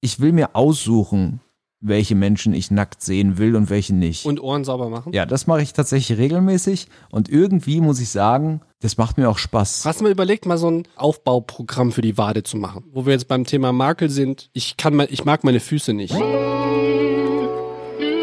[0.00, 1.40] ich will mir aussuchen,
[1.80, 4.24] welche Menschen ich nackt sehen will und welche nicht.
[4.24, 5.12] Und Ohren sauber machen?
[5.12, 9.38] ja, das mache ich tatsächlich regelmäßig und irgendwie muss ich sagen, das macht mir auch
[9.38, 9.84] Spaß.
[9.84, 12.84] Hast du mal überlegt, mal so ein Aufbauprogramm für die Wade zu machen?
[12.92, 14.50] Wo wir jetzt beim Thema Makel sind.
[14.52, 16.14] Ich kann mal, ich mag meine Füße nicht.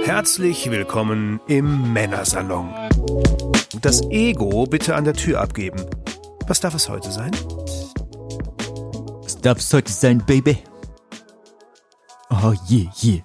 [0.03, 2.69] Herzlich willkommen im Männersalon.
[3.81, 5.81] Das Ego bitte an der Tür abgeben.
[6.47, 7.31] Was darf es heute sein?
[9.23, 10.57] Das darf's heute sein, Baby.
[12.43, 13.21] Oh je, je.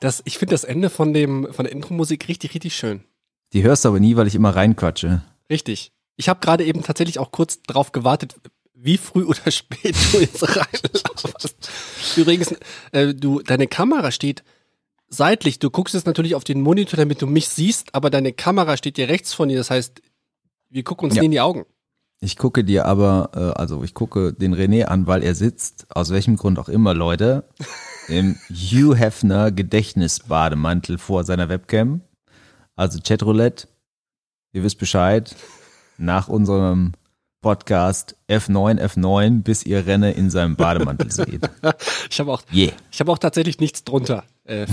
[0.00, 3.04] Das, ich finde das Ende von dem, von der Intro-Musik richtig, richtig schön.
[3.52, 5.22] Die hörst du aber nie, weil ich immer reinquatsche.
[5.50, 5.92] Richtig.
[6.16, 8.36] Ich habe gerade eben tatsächlich auch kurz drauf gewartet,
[8.74, 11.70] wie früh oder spät du jetzt reinlaufst.
[12.16, 12.54] Übrigens,
[12.92, 14.44] äh, du, deine Kamera steht
[15.08, 15.58] seitlich.
[15.58, 18.96] Du guckst jetzt natürlich auf den Monitor, damit du mich siehst, aber deine Kamera steht
[18.98, 19.56] dir rechts von dir.
[19.58, 20.02] Das heißt,
[20.68, 21.22] wir gucken uns Ja.
[21.22, 21.64] nie in die Augen.
[22.20, 26.10] Ich gucke dir aber, äh, also ich gucke den René an, weil er sitzt, aus
[26.10, 27.48] welchem Grund auch immer, Leute,
[28.08, 32.00] im Hugh Hefner Gedächtnisbademantel vor seiner Webcam.
[32.76, 33.68] Also Chatroulette,
[34.52, 35.34] ihr wisst Bescheid,
[35.98, 36.92] nach unserem
[37.40, 41.48] Podcast F9, F9, bis ihr Renne in seinem Bademantel seht.
[42.10, 42.72] Ich habe auch, Yeah.
[42.90, 44.24] ich habe auch tatsächlich nichts drunter.
[44.44, 44.66] Äh,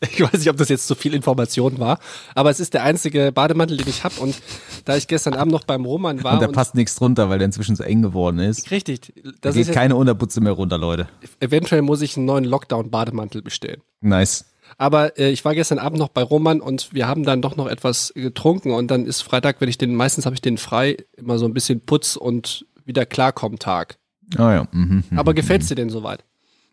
[0.12, 1.98] ich weiß nicht, ob das jetzt zu viel Information war,
[2.34, 4.18] aber es ist der einzige Bademantel, den ich habe.
[4.20, 4.40] Und
[4.84, 7.46] da ich gestern Abend noch beim Roman war Und da passt nichts drunter, weil der
[7.46, 8.70] inzwischen so eng geworden ist.
[8.70, 11.08] richtig, Da geht keine Unterputze mehr runter, Leute.
[11.40, 13.82] eventuell muss ich einen neuen Lockdown-Bademantel bestellen.
[14.00, 14.46] Nice.
[14.78, 17.66] Aber äh, ich war gestern Abend noch bei Roman und wir haben dann doch noch
[17.66, 21.38] etwas getrunken und dann ist Freitag, wenn ich den, meistens habe ich den frei, immer
[21.38, 23.98] so ein bisschen Putz und wieder klarkommen Tag.
[24.36, 24.68] Ah ja.
[24.70, 25.18] Mhm, mhm.
[25.18, 26.24] Aber gefällt's dir denn soweit?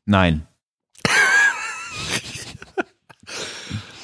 [0.05, 0.47] Nein.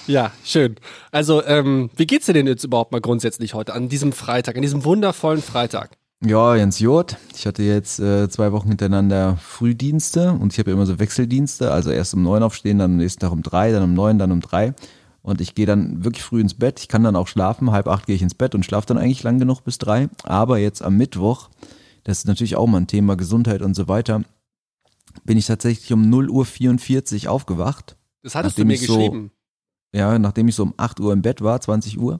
[0.07, 0.75] Ja, schön.
[1.11, 4.61] Also, ähm, wie geht's dir denn jetzt überhaupt mal grundsätzlich heute an diesem Freitag, an
[4.61, 5.97] diesem wundervollen Freitag?
[6.25, 7.17] Ja, Jens Jod.
[7.35, 11.71] Ich hatte jetzt äh, zwei Wochen hintereinander Frühdienste und ich habe ja immer so Wechseldienste,
[11.71, 14.31] also erst um neun aufstehen, dann am nächsten Tag um drei, dann um neun, dann
[14.31, 14.73] um drei.
[15.21, 16.81] Und ich gehe dann wirklich früh ins Bett.
[16.81, 17.71] Ich kann dann auch schlafen.
[17.71, 20.09] Halb acht gehe ich ins Bett und schlafe dann eigentlich lang genug bis drei.
[20.23, 21.49] Aber jetzt am Mittwoch,
[22.03, 24.23] das ist natürlich auch mal ein Thema Gesundheit und so weiter,
[25.23, 27.95] bin ich tatsächlich um 0 Uhr 44 aufgewacht.
[28.21, 29.31] Das hattest du mir ich so- geschrieben.
[29.93, 32.19] Ja, nachdem ich so um 8 Uhr im Bett war, 20 Uhr.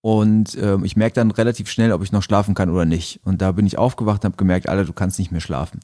[0.00, 3.20] Und ähm, ich merke dann relativ schnell, ob ich noch schlafen kann oder nicht.
[3.24, 5.80] Und da bin ich aufgewacht und habe gemerkt, Alter, du kannst nicht mehr schlafen.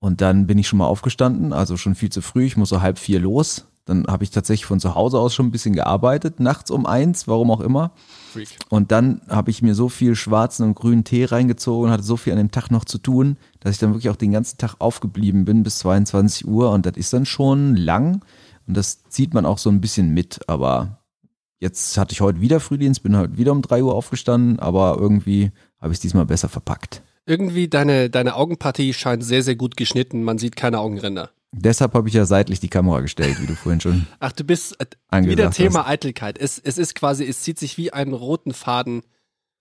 [0.00, 2.44] Und dann bin ich schon mal aufgestanden, also schon viel zu früh.
[2.44, 3.66] Ich muss so halb vier los.
[3.84, 7.26] Dann habe ich tatsächlich von zu Hause aus schon ein bisschen gearbeitet, nachts um eins,
[7.26, 7.92] warum auch immer.
[8.32, 8.48] Freak.
[8.68, 12.16] Und dann habe ich mir so viel schwarzen und grünen Tee reingezogen und hatte so
[12.16, 14.76] viel an dem Tag noch zu tun, dass ich dann wirklich auch den ganzen Tag
[14.78, 16.70] aufgeblieben bin bis 22 Uhr.
[16.70, 18.22] Und das ist dann schon lang.
[18.66, 20.40] Und das zieht man auch so ein bisschen mit.
[20.48, 21.02] Aber
[21.58, 25.52] jetzt hatte ich heute wieder Frühdienst, bin heute wieder um drei Uhr aufgestanden, aber irgendwie
[25.80, 27.02] habe ich es diesmal besser verpackt.
[27.26, 30.24] Irgendwie deine, deine Augenpartie scheint sehr, sehr gut geschnitten.
[30.24, 31.30] Man sieht keine Augenränder.
[31.52, 34.06] Deshalb habe ich ja seitlich die Kamera gestellt, wie du vorhin schon.
[34.20, 35.56] Ach, du bist äh, wieder hast.
[35.56, 36.38] Thema Eitelkeit.
[36.38, 39.02] Es, es ist quasi, es zieht sich wie einen roten Faden.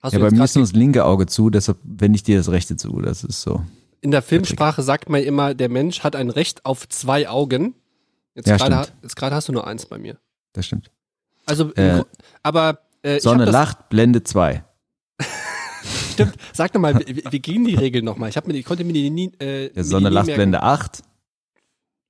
[0.01, 2.49] Hast Ja, bei mir ist nur das linke Auge zu, deshalb wende ich dir das
[2.49, 3.01] rechte zu.
[3.01, 3.63] Das ist so.
[3.99, 7.75] In der Filmsprache sagt man immer, der Mensch hat ein Recht auf zwei Augen.
[8.35, 10.17] Jetzt Ja, gerade hast du nur eins bei mir.
[10.53, 10.91] Das stimmt.
[11.45, 12.03] Also, Äh,
[12.43, 14.63] aber äh, Sonne lacht, Blende 2.
[16.11, 16.35] Stimmt.
[16.53, 18.29] Sag doch mal, wie, wie gingen die Regeln nochmal?
[18.29, 19.31] Ich, mir, ich konnte mir die nie.
[19.39, 20.27] Äh, Ja, Sonne nie lacht.
[20.27, 21.03] Blende 8.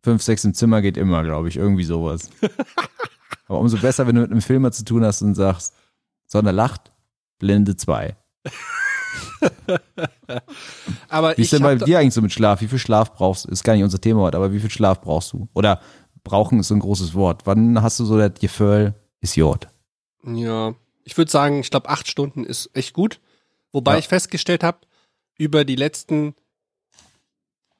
[0.04, 1.58] 5, 6 im Zimmer geht immer, glaube ich.
[1.58, 2.30] Irgendwie sowas.
[3.48, 5.74] Aber umso besser, wenn du mit einem Filmer zu tun hast und sagst,
[6.26, 6.92] Sonne lacht,
[7.40, 8.16] Blende 2.
[11.10, 12.62] Aber Wie ist denn bei dir eigentlich so mit Schlaf?
[12.62, 13.50] Wie viel Schlaf brauchst du?
[13.52, 15.48] Ist gar nicht unser Thema heute, aber wie viel Schlaf brauchst du?
[15.54, 15.82] Oder
[16.24, 17.42] brauchen ist so ein großes Wort.
[17.46, 19.68] Wann hast du so das Gefühl, ist Jod?
[20.26, 20.74] Ja,
[21.04, 23.20] ich würde sagen, ich glaube, acht Stunden ist echt gut.
[23.72, 24.00] Wobei Ja.
[24.00, 24.80] ich festgestellt habe,
[25.38, 26.36] über die letzten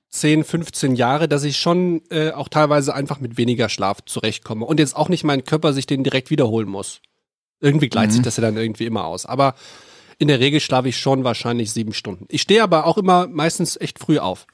[0.10, 4.66] 10, 15 Jahre, dass ich schon äh, auch teilweise einfach mit weniger Schlaf zurechtkomme.
[4.66, 7.02] Und jetzt auch nicht mein Körper sich den direkt wiederholen muss.
[7.62, 8.16] Irgendwie gleicht Mhm.
[8.16, 9.26] sich das ja dann irgendwie immer aus.
[9.26, 9.56] Aber
[10.18, 12.26] in der Regel schlafe ich schon wahrscheinlich sieben Stunden.
[12.30, 14.48] Ich stehe aber auch immer meistens echt früh auf.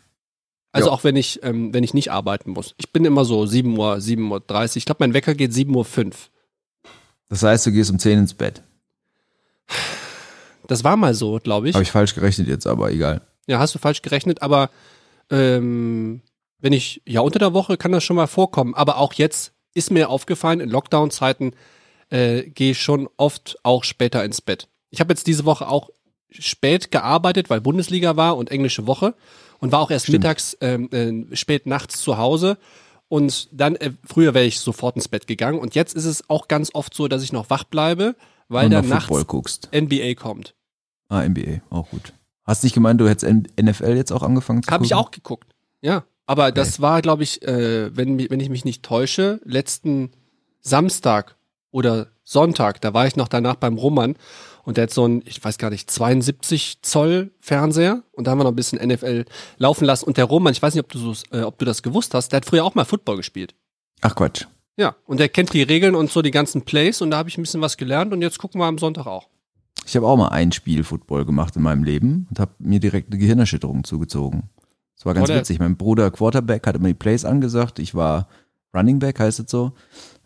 [0.71, 0.93] Also Ja.
[0.93, 2.75] auch wenn ich, ähm, wenn ich nicht arbeiten muss.
[2.77, 4.81] Ich bin immer so 7 Uhr, 7 Uhr 30.
[4.81, 6.29] Ich glaube, mein Wecker geht 7 Uhr 5.
[7.29, 8.63] Das heißt, du gehst um 10 ins Bett.
[10.67, 11.75] Das war mal so, glaube ich.
[11.75, 13.21] Habe ich falsch gerechnet jetzt, aber egal.
[13.47, 14.69] Ja, hast du falsch gerechnet, aber
[15.31, 16.21] ähm,
[16.59, 19.91] wenn ich, ja, unter der Woche kann das schon mal vorkommen, aber auch jetzt ist
[19.91, 21.53] mir aufgefallen, in Lockdown-Zeiten
[22.09, 24.67] äh, gehe ich schon oft auch später ins Bett.
[24.89, 25.89] Ich habe jetzt diese Woche auch
[26.29, 29.13] spät gearbeitet, weil Bundesliga war und englische Woche
[29.59, 30.19] und war auch erst Stimmt.
[30.19, 32.57] mittags, ähm, äh, spät nachts zu Hause.
[33.09, 35.59] Und dann, äh, früher wäre ich sofort ins Bett gegangen.
[35.59, 38.15] Und jetzt ist es auch ganz oft so, dass ich noch wach bleibe,
[38.49, 39.69] weil und da noch nachts guckst.
[39.73, 40.55] NBA kommt.
[41.09, 42.13] Ah, NBA, auch gut.
[42.43, 43.29] Hast nicht gemeint, du hättest
[43.61, 45.05] NFL jetzt auch angefangen zu Habe ich gucken?
[45.05, 45.53] auch geguckt.
[45.81, 46.03] Ja.
[46.25, 50.11] Aber das war, glaube ich, äh, wenn, wenn ich mich nicht täusche, letzten
[50.59, 51.37] Samstag
[51.71, 54.17] oder Sonntag, da war ich noch danach beim Roman
[54.67, 58.39] und der hat so ein, ich weiß gar nicht, 72 Zoll Fernseher und da haben
[58.39, 59.23] wir noch ein bisschen NFL
[59.57, 60.03] laufen lassen.
[60.03, 62.33] Und der Roman, ich weiß nicht, ob du, so, äh, ob du das gewusst hast,
[62.33, 63.55] der hat früher auch mal Football gespielt.
[64.01, 64.45] Ach Quatsch.
[64.75, 67.37] Ja, und der kennt die Regeln und so die ganzen Plays und da habe ich
[67.37, 69.29] ein bisschen was gelernt und jetzt gucken wir am Sonntag auch.
[69.85, 73.09] Ich habe auch mal ein Spiel Football gemacht in meinem Leben und habe mir direkt
[73.09, 74.49] eine Gehirnerschütterung zugezogen.
[74.97, 75.59] Das war ganz Oder- witzig.
[75.59, 77.79] Mein Bruder Quarterback hat immer die Plays angesagt.
[77.79, 78.27] Ich war
[78.75, 79.71] Running Back, heißt es so.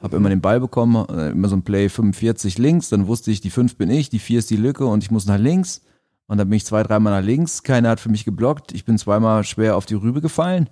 [0.01, 2.89] Habe immer den Ball bekommen, äh, immer so ein Play 45 links.
[2.89, 5.25] Dann wusste ich, die 5 bin ich, die 4 ist die Lücke und ich muss
[5.25, 5.81] nach links.
[6.27, 7.61] Und dann bin ich zwei, dreimal nach links.
[7.61, 8.73] Keiner hat für mich geblockt.
[8.73, 10.69] Ich bin zweimal schwer auf die Rübe gefallen.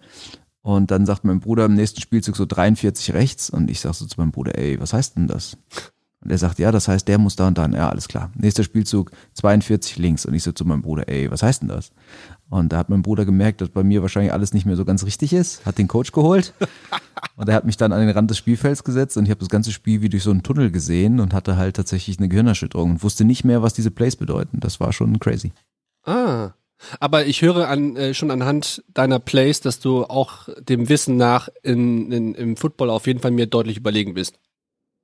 [0.61, 3.49] Und dann sagt mein Bruder im nächsten Spielzug so 43 rechts.
[3.49, 5.57] Und ich sag so zu meinem Bruder, ey, was heißt denn das?
[6.21, 7.73] Und er sagt, ja, das heißt, der muss da und dann.
[7.73, 8.31] Ja, alles klar.
[8.35, 10.25] Nächster Spielzug 42 links.
[10.25, 11.91] Und ich so zu meinem Bruder, ey, was heißt denn das?
[12.49, 15.05] Und da hat mein Bruder gemerkt, dass bei mir wahrscheinlich alles nicht mehr so ganz
[15.05, 16.53] richtig ist, hat den Coach geholt
[17.35, 19.49] und er hat mich dann an den Rand des Spielfelds gesetzt und ich habe das
[19.49, 23.03] ganze Spiel wie durch so einen Tunnel gesehen und hatte halt tatsächlich eine Gehirnerschütterung und
[23.03, 24.59] wusste nicht mehr, was diese Plays bedeuten.
[24.59, 25.53] Das war schon crazy.
[26.03, 26.51] Ah.
[26.99, 31.49] Aber ich höre an, äh, schon anhand deiner Plays, dass du auch dem Wissen nach
[31.61, 34.39] in, in, im Football auf jeden Fall mir deutlich überlegen bist.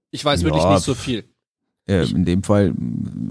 [0.09, 1.25] Ich weiß Ja, wirklich nicht so viel.
[1.87, 2.73] Äh, in dem Fall,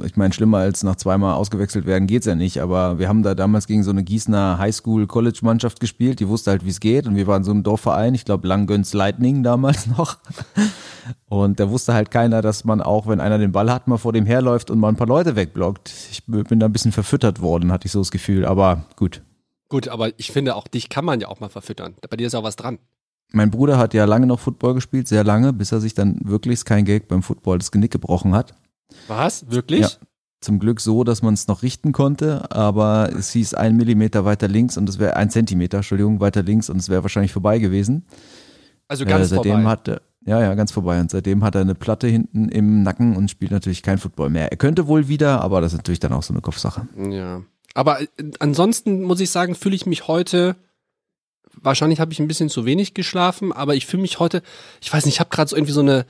[0.05, 3.35] ich meine, schlimmer als nach zweimal ausgewechselt werden geht's ja nicht, aber wir haben da
[3.35, 7.27] damals gegen so eine Gießener Highschool-College-Mannschaft gespielt, die wusste halt, wie es geht und wir
[7.27, 10.19] waren so ein Dorfverein, ich glaube Langgöns Lightning damals noch
[11.29, 14.13] und da wusste halt keiner, dass man auch, wenn einer den Ball hat, mal vor
[14.13, 15.93] dem herläuft und mal ein paar Leute wegblockt.
[16.13, 19.23] Ich bin da ein bisschen verfüttert worden, hatte ich so das Gefühl, aber gut.
[19.69, 21.97] Gut, aber ich finde, auch dich kann man ja auch mal verfüttern.
[22.09, 22.79] Bei dir ist auch was dran.
[23.33, 26.65] Mein Bruder hat ja lange noch Football gespielt, sehr lange, bis er sich dann wirklich
[26.65, 28.55] kein Gag beim Football das Genick gebrochen hat.
[29.09, 29.51] Was?
[29.51, 29.81] Wirklich?
[29.81, 29.89] Ja.
[30.41, 34.47] Zum Glück so, dass man es noch richten konnte, aber es hieß ein Millimeter weiter
[34.47, 38.05] links und es wäre ein Zentimeter, Entschuldigung, weiter links und es wäre wahrscheinlich vorbei gewesen.
[38.87, 39.71] Also ganz äh, seitdem vorbei.
[39.71, 41.01] hat er, ja, ja, ganz vorbei.
[41.01, 44.51] Und seitdem hat er eine Platte hinten im Nacken und spielt natürlich kein Football mehr.
[44.51, 46.87] Er könnte wohl wieder, aber das ist natürlich dann auch so eine Kopfsache.
[47.11, 47.43] Ja.
[47.75, 48.07] Aber äh,
[48.39, 50.57] ansonsten muss ich sagen, fühle ich mich heute.
[51.63, 54.43] Wahrscheinlich habe ich ein bisschen zu wenig geschlafen, aber ich fühle mich heute.
[54.81, 56.07] Ich weiß nicht, ich habe gerade so irgendwie so eine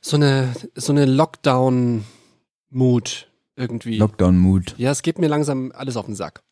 [0.00, 3.98] so eine so eine Lockdown-Mood irgendwie.
[3.98, 4.74] Lockdown-Mood.
[4.78, 6.42] ja, es geht mir langsam alles auf den Sack.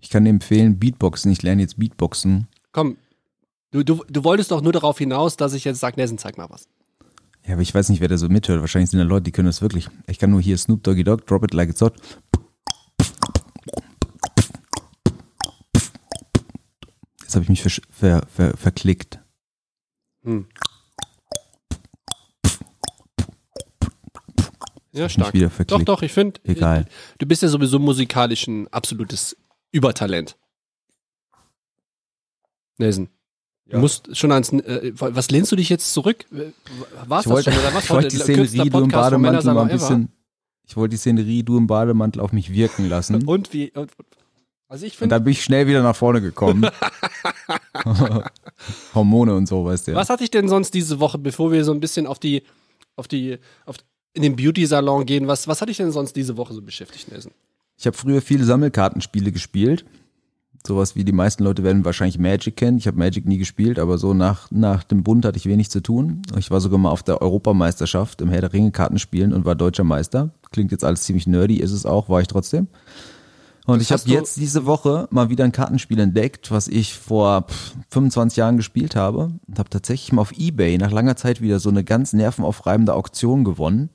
[0.00, 1.32] Ich kann dir empfehlen, Beatboxen.
[1.32, 2.48] Ich lerne jetzt Beatboxen.
[2.72, 2.96] Komm,
[3.70, 6.50] du, du, du wolltest doch nur darauf hinaus, dass ich jetzt sage, Nelson, zeig mal
[6.50, 6.68] was.
[7.46, 8.60] Ja, aber ich weiß nicht, wer da so mithört.
[8.60, 9.88] Wahrscheinlich sind da Leute, die können das wirklich.
[10.06, 11.94] Ich kann nur hier Snoop Doggy Dogg, Drop It Like It's Hot.
[17.26, 19.18] Jetzt habe ich mich ver ver ver verklickt.
[20.22, 20.46] Hm.
[24.92, 25.34] Ja, stark.
[25.34, 25.88] wieder Doch, verklickt.
[25.88, 26.86] doch, ich finde, Egal.
[27.18, 29.36] du bist ja sowieso musikalisch ein absolutes
[29.72, 30.36] Übertalent.
[32.78, 33.08] Nelson.
[33.66, 33.78] Du Ja.
[33.80, 36.26] musst schon ans, äh, was lehnst du dich jetzt zurück?
[36.32, 36.52] Äh,
[37.08, 37.84] War's Ich das wollte, schon oder was?
[37.84, 40.12] ich wollte die Szenerie, du im Bademantel mal ein bisschen.
[40.68, 43.26] Ich wollte die Szenerie, du im Bademantel auf mich wirken lassen.
[43.26, 43.72] Und wie?
[43.72, 43.90] Und,
[44.68, 46.66] also ich Und finde, dann bin ich schnell wieder nach vorne gekommen.
[48.94, 49.90] Hormone und so, weißt du.
[49.92, 49.96] Ja.
[49.96, 52.42] was hatte ich denn sonst diese Woche, bevor wir so ein bisschen auf die,
[52.96, 53.76] auf die, auf
[54.12, 57.32] in den Beauty-Salon gehen, was, was hatte ich denn sonst diese Woche so beschäftigt, Nelson?
[57.76, 59.84] Ich habe früher viele Sammelkartenspiele gespielt.
[60.66, 62.78] Sowas wie die meisten Leute werden wahrscheinlich Magic kennen.
[62.78, 65.80] Ich habe Magic nie gespielt, aber so nach, nach dem Bund hatte ich wenig zu
[65.80, 66.22] tun.
[66.38, 69.84] Ich war sogar mal auf der Europameisterschaft im Herr der Ringe Kartenspielen und war deutscher
[69.84, 70.30] Meister.
[70.50, 72.68] Klingt jetzt alles ziemlich nerdy, ist es auch, war ich trotzdem.
[73.66, 77.42] Und Das ich habe jetzt diese Woche mal wieder ein Kartenspiel entdeckt, was ich vor
[77.42, 81.58] pff, 25 Jahren gespielt habe und habe tatsächlich mal auf Ebay nach langer Zeit wieder
[81.58, 83.90] so eine ganz nervenaufreibende Auktion gewonnen,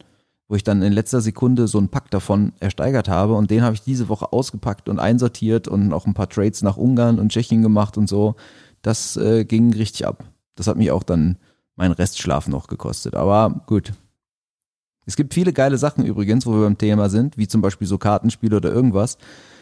[0.49, 3.73] wo ich dann in letzter Sekunde so einen Pack davon ersteigert habe und den habe
[3.73, 7.61] ich diese Woche ausgepackt und einsortiert und auch ein paar Trades nach Ungarn und Tschechien
[7.61, 8.35] gemacht und so.
[8.81, 10.25] Das äh, ging richtig ab.
[10.55, 11.37] Das hat mich auch dann
[11.77, 13.15] meinen Restschlaf noch gekostet.
[13.15, 13.93] Aber gut.
[15.05, 17.97] Es gibt viele geile Sachen übrigens, wo wir beim Thema sind, wie zum Beispiel so
[17.97, 19.17] Kartenspiele oder irgendwas.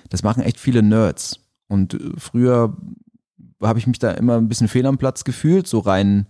[0.09, 1.39] Das machen echt viele Nerds.
[1.67, 2.75] Und äh, früher
[3.61, 6.27] habe ich mich da immer ein bisschen fehl am Platz gefühlt, so rein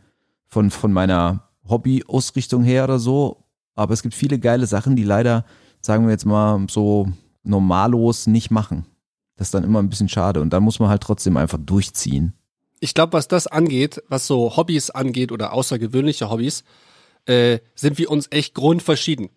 [0.48, 3.46] von, von meiner Hobby-Ausrichtung her oder so.
[3.76, 5.46] Aber es gibt viele geile Sachen, die leider,
[5.82, 7.12] sagen wir jetzt mal, so
[7.44, 8.86] normalos nicht machen.
[9.38, 10.42] Das ist dann immer ein bisschen schade.
[10.42, 12.34] Und da muss man halt trotzdem einfach durchziehen.
[12.82, 16.64] ich glaube, was das angeht, was so Hobbys angeht oder außergewöhnliche Hobbys,
[17.26, 19.30] äh, sind wir uns echt grundverschieden.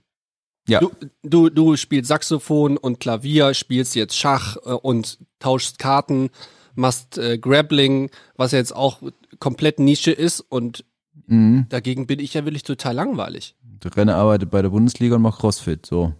[0.68, 0.80] Ja.
[0.80, 0.90] Du,
[1.22, 6.30] du, du spielst Saxophon und Klavier, spielst jetzt Schach äh, und tauschst Karten,
[6.74, 9.00] machst äh, Grappling, was ja jetzt auch
[9.38, 10.84] komplett Nische ist und
[11.26, 11.66] Mhm.
[11.68, 13.54] dagegen bin ich ja wirklich total langweilig.
[13.84, 16.14] Der Renner arbeitet bei der Bundesliga und macht Crossfit, so.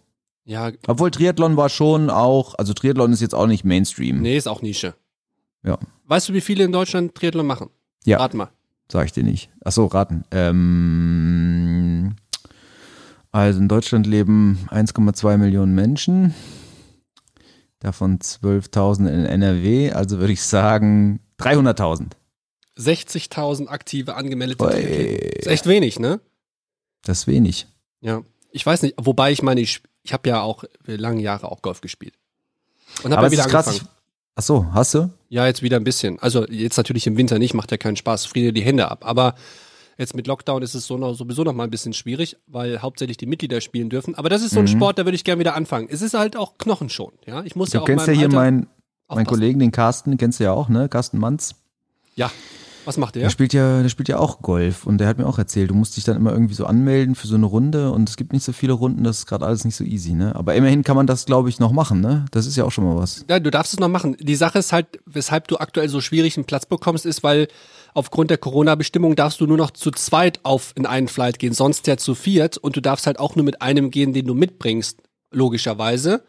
[0.45, 4.21] Ja, Obwohl Triathlon war schon auch, also Triathlon ist jetzt auch nicht Mainstream.
[4.21, 4.95] nee, ist auch Nische.
[5.65, 5.79] Ja.
[6.07, 7.71] Weißt du, wie viele in Deutschland Triathlon machen?
[8.05, 8.19] Ja.
[8.19, 8.51] Rat mal.
[8.91, 9.49] Sag ich dir nicht.
[9.65, 10.25] Ach so, raten.
[10.31, 12.15] Ähm,
[13.33, 16.35] also in Deutschland leben 1,2 Millionen Menschen.
[17.81, 19.93] Davon 12.000 in NRW.
[19.93, 22.13] Also würde ich sagen 300.000.
[22.79, 24.65] 60.000 aktive angemeldete.
[24.65, 25.41] Triathleten.
[25.41, 26.21] Ist echt wenig, ne?
[27.03, 27.67] Das ist wenig.
[28.01, 28.23] Ja.
[28.51, 31.81] Ich weiß nicht, wobei ich meine, ich, ich habe ja auch lange Jahre auch Golf
[31.81, 32.15] gespielt.
[33.03, 33.69] Und habe Aber ja wieder krass.
[33.69, 33.91] angefangen.
[34.35, 35.11] Ach so, hast du?
[35.29, 36.19] Ja, jetzt wieder ein bisschen.
[36.19, 39.05] Also jetzt natürlich im Winter nicht, macht ja keinen Spaß, friere die Hände ab.
[39.05, 39.35] Aber
[39.99, 43.17] jetzt mit Lockdown ist es so noch, sowieso noch mal ein bisschen schwierig, weil hauptsächlich
[43.17, 44.15] die Mitglieder spielen dürfen.
[44.15, 45.89] Aber das ist so ein Sport, da würde ich gerne wieder anfangen.
[45.91, 47.43] Es ist halt auch knochenschonend, ja.
[47.45, 47.73] Ich muss Mhm.
[47.73, 48.69] Du ja auch kennst ja hier meinen,
[49.09, 49.27] aufpassen.
[49.27, 50.89] Kollegen, den Carsten, kennst du ja auch, ne?
[50.89, 51.55] Carsten Manz.
[52.15, 52.31] Ja.
[52.85, 53.31] Was macht Der der?
[53.31, 55.97] spielt ja, der spielt ja auch Golf und der hat mir auch erzählt, du musst
[55.97, 58.53] dich dann immer irgendwie so anmelden für so eine Runde und es gibt nicht so
[58.53, 60.35] viele Runden, das ist gerade alles nicht so easy, ne?
[60.35, 62.25] Aber immerhin kann man das, glaube ich, noch machen, ne?
[62.33, 63.25] Das ist ja auch schon mal was.
[63.31, 64.17] Ja, du darfst es noch machen.
[64.19, 67.47] Die Sache ist halt, weshalb du aktuell so schwierig einen Platz bekommst, ist, weil
[67.95, 71.87] aufgrund der Corona-Bestimmung darfst du nur noch zu zweit auf in einen Flight gehen, sonst
[71.87, 75.01] ja zu viert und du darfst halt auch nur mit einem gehen, den du mitbringst,
[75.31, 76.25] logischerweise.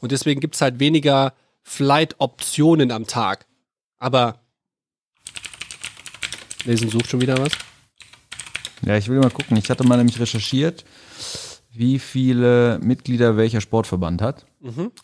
[0.00, 3.46] Und deswegen gibt's halt weniger Flight-Optionen am Tag.
[3.98, 4.40] Aber
[6.64, 7.52] Lesen sucht schon wieder was.
[8.84, 9.56] Ja, ich will mal gucken.
[9.56, 10.84] Ich hatte mal nämlich recherchiert,
[11.72, 14.46] wie viele Mitglieder welcher Sportverband hat.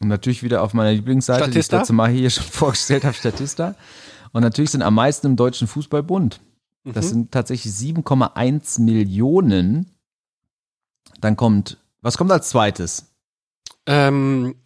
[0.01, 1.77] Und natürlich wieder auf meiner Lieblingsseite, die ich Statista?
[1.77, 3.75] das letzte Mal hier schon vorgestellt habe, Statista.
[4.33, 6.41] Und natürlich sind am meisten im Deutschen Fußballbund.
[6.85, 9.91] Das sind tatsächlich 7,1 Millionen.
[11.21, 13.13] Dann kommt, was kommt als zweites?
[13.87, 14.57] Ähm,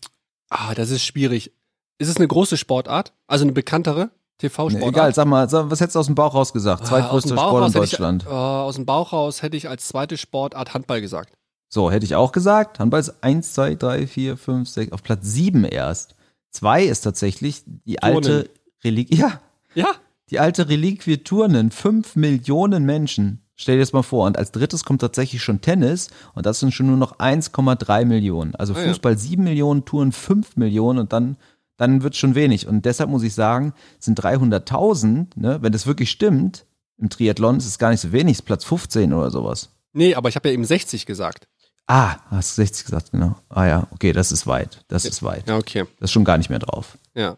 [0.48, 1.52] ah, das ist schwierig.
[1.98, 3.12] Ist es eine große Sportart?
[3.26, 4.10] Also eine bekanntere
[4.42, 4.90] Nee, TV-Sportart?
[4.90, 6.90] egal, sag mal, was hättest du aus dem Bauch raus gesagt?
[6.92, 8.22] Ah, dem Bauch Sport in Deutschland.
[8.24, 11.36] Ich, äh, aus dem Bauch raus hätte ich als zweite Sportart Handball gesagt.
[11.68, 12.78] So, hätte ich auch gesagt.
[12.78, 16.14] Handball ist 1, 2, 3, 4, 5, 6, auf Platz 7 erst.
[16.50, 18.50] 2 ist tatsächlich die alte
[18.84, 19.16] Reliquie.
[19.16, 19.40] Ja,
[19.76, 19.94] Ja,
[20.30, 21.70] die alte Reliquie Turnen.
[21.70, 23.42] 5 Millionen Menschen.
[23.54, 24.26] Stell dir das mal vor.
[24.26, 26.08] Und als drittes kommt tatsächlich schon Tennis.
[26.34, 28.54] Und das sind schon nur noch 1,3 Millionen.
[28.56, 28.88] Also Ah ja.
[28.88, 31.36] Fußball 7 Millionen, Touren 5 Millionen und dann,
[31.76, 32.66] dann wird schon wenig.
[32.66, 36.66] Und deshalb muss ich sagen, sind 300.000, ne, wenn das wirklich stimmt,
[36.98, 39.70] im Triathlon ist es gar nicht so wenig, ist Platz 15 oder sowas.
[39.92, 41.46] nee, aber ich habe ja eben 60 gesagt.
[41.86, 43.36] Ah, hast du 60 gesagt, genau.
[43.48, 44.84] Ah ja, okay, das ist weit.
[44.88, 45.48] Das ist weit.
[45.48, 45.84] Ja, okay.
[46.00, 46.98] Das ist schon gar nicht mehr drauf.
[47.14, 47.36] Ja.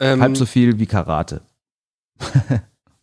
[0.00, 1.42] Ähm, Halb so viel wie Karate.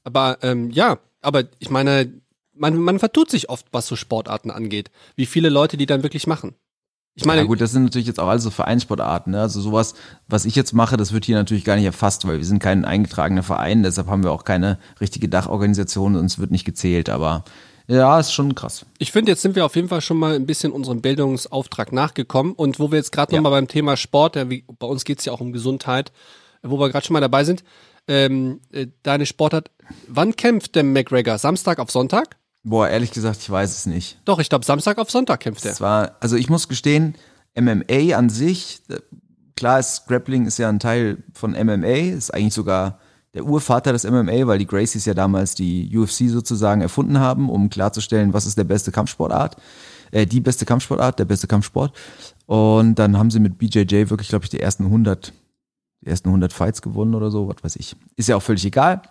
[0.04, 2.12] Aber ähm, ja, aber ich meine,
[2.54, 4.90] man, man vertut sich oft, was so Sportarten angeht.
[5.16, 6.56] Wie viele Leute die dann wirklich machen.
[7.16, 9.32] Ich meine, ja gut, das sind natürlich jetzt auch alles so Vereinssportarten.
[9.32, 9.42] Ne?
[9.42, 9.96] Also sowas,
[10.28, 12.86] was ich jetzt mache, das wird hier natürlich gar nicht erfasst, weil wir sind kein
[12.86, 17.10] eingetragener Verein, deshalb haben wir auch keine richtige Dachorganisation und es wird nicht gezählt.
[17.10, 17.44] Aber
[17.88, 18.86] ja, ist schon krass.
[19.00, 22.54] ich finde, jetzt sind wir auf jeden Fall schon mal ein bisschen unserem Bildungsauftrag nachgekommen.
[22.54, 23.40] Und wo wir jetzt gerade Ja.
[23.42, 26.12] noch mal beim Thema Sport, ja, wie, bei uns geht's ja auch um Gesundheit,
[26.64, 27.64] wo wir gerade schon mal dabei sind,
[28.08, 29.72] ähm, äh, deine Sportart,
[30.08, 31.38] wann kämpft der McGregor?
[31.38, 32.38] Samstag auf Sonntag?
[32.64, 34.20] Boah, ehrlich gesagt, ich weiß es nicht.
[34.26, 35.80] Doch, ich glaube, Samstag auf Sonntag kämpft er.
[35.80, 37.16] War, also ich muss gestehen,
[37.56, 39.00] MMA an sich, äh,
[39.56, 43.00] klar ist Grappling ist ja ein Teil von MMA, ist eigentlich sogar
[43.34, 47.70] der Urvater des MMA, weil die Gracies ja damals die UFC sozusagen erfunden haben, um
[47.70, 49.58] klarzustellen, was ist der beste Kampfsportart,
[50.12, 51.96] äh, die beste Kampfsportart, der beste Kampfsport.
[52.46, 55.47] Und dann haben sie mit BJJ wirklich, glaube ich, die ersten 100, die
[56.08, 57.96] ersten 100 Fights gewonnen oder so, was weiß ich.
[58.16, 59.02] Ist ja auch völlig egal.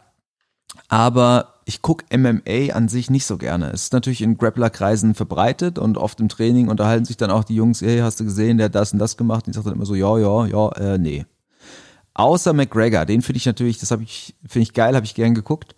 [0.88, 3.70] Aber ich guck MMA an sich nicht so gerne.
[3.70, 7.56] Es ist natürlich in Grappler-Kreisen verbreitet und oft im Training unterhalten sich dann auch die
[7.56, 9.46] Jungs, hey, hast du gesehen, der hat das und das gemacht?
[9.46, 11.24] Und ich sage dann immer so, ja, ja, ja, äh, nee.
[12.14, 15.34] Außer McGregor, den finde ich natürlich, das habe ich, finde ich geil, habe ich gern
[15.34, 15.74] geguckt.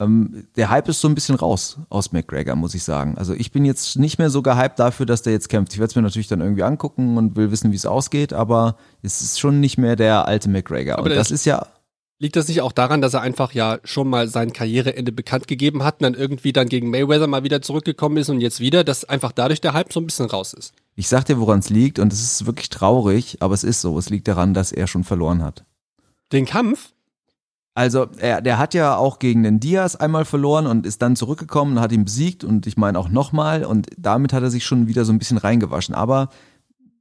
[0.00, 3.16] Ähm, der Hype ist so ein bisschen raus aus McGregor, muss ich sagen.
[3.16, 5.72] Also ich bin jetzt nicht mehr so gehypt dafür, dass der jetzt kämpft.
[5.72, 8.76] Ich werde es mir natürlich dann irgendwie angucken und will wissen, wie es ausgeht, aber
[9.02, 10.94] es ist schon nicht mehr der alte McGregor.
[10.98, 11.66] Aber und das ist- ist ja,
[12.20, 15.82] Liegt das nicht auch daran, dass er einfach ja schon mal sein Karriereende bekannt gegeben
[15.82, 19.04] hat und dann irgendwie dann gegen Mayweather mal wieder zurückgekommen ist und jetzt wieder, dass
[19.04, 20.72] einfach dadurch der Hype so ein bisschen raus ist?
[20.94, 23.98] Ich sag dir, woran es liegt, und es ist wirklich traurig, aber es ist so.
[23.98, 25.64] Es liegt daran, dass er schon verloren hat.
[26.32, 26.92] Den Kampf?
[27.76, 31.76] Also, er, der hat ja auch gegen den Diaz einmal verloren und ist dann zurückgekommen
[31.76, 34.86] und hat ihn besiegt und ich meine auch nochmal und damit hat er sich schon
[34.86, 35.94] wieder so ein bisschen reingewaschen.
[35.94, 36.28] Aber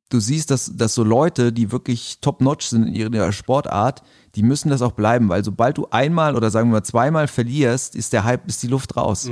[0.10, 4.02] du siehst, dass, dass so Leute, die wirklich top-notch sind in ihrer Sportart,
[4.34, 7.96] die müssen das auch bleiben, weil sobald du einmal oder sagen wir mal zweimal verlierst,
[7.96, 9.28] ist der Hype, ist die Luft raus.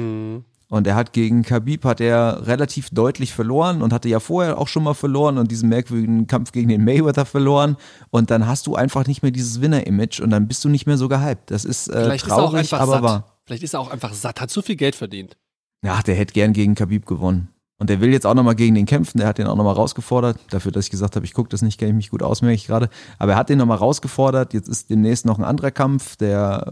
[0.72, 4.70] Und er hat gegen Khabib hat er relativ deutlich verloren und hatte ja vorher auch
[4.70, 7.76] schon mal verloren und diesen merkwürdigen Kampf gegen den Mayweather verloren.
[8.10, 10.96] Und dann hast du einfach nicht mehr dieses Winner-Image und dann bist du nicht mehr
[10.96, 11.52] so gehypt.
[11.52, 13.04] Das ist äh, Vielleicht ist er auch traurig, einfach aber satt.
[13.04, 13.38] wahr.
[13.46, 15.36] Vielleicht ist er auch einfach satt, hat zu viel Geld verdient.
[15.84, 17.50] Ja, der hätte gern gegen Khabib gewonnen.
[17.78, 19.18] Und der will jetzt auch nochmal gegen den kämpfen.
[19.18, 20.40] Der hat den auch nochmal rausgefordert.
[20.52, 22.56] Dafür, dass ich gesagt habe, ich gucke das nicht, kenne ich mich gut aus, merke
[22.56, 22.88] ich gerade.
[23.20, 24.54] Aber er hat den nochmal rausgefordert.
[24.54, 26.72] Jetzt ist demnächst noch ein anderer Kampf, der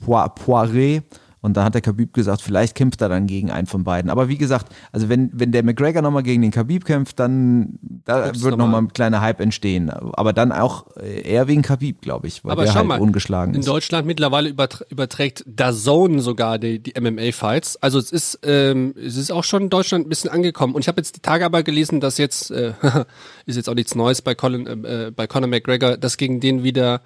[0.00, 1.02] Poiré.
[1.46, 4.10] Und dann hat der Khabib gesagt, vielleicht kämpft er dann gegen einen von beiden.
[4.10, 8.32] Aber wie gesagt, also wenn, wenn der McGregor nochmal gegen den Khabib kämpft, dann da
[8.34, 9.88] wird nochmal ein kleiner Hype entstehen.
[9.90, 13.54] Aber dann auch eher wegen Khabib, glaube ich, weil Aber der schau halt mal, ungeschlagen
[13.54, 13.68] In ist.
[13.68, 17.76] Deutschland mittlerweile überträgt DAZN sogar die, die MMA-Fights.
[17.80, 20.74] Also es ist, ähm, es ist auch schon in Deutschland ein bisschen angekommen.
[20.74, 22.72] Und ich habe jetzt die Tage aber gelesen, dass jetzt, äh,
[23.46, 27.02] ist jetzt auch nichts Neues bei, Colin, äh, bei Conor McGregor, dass gegen den wieder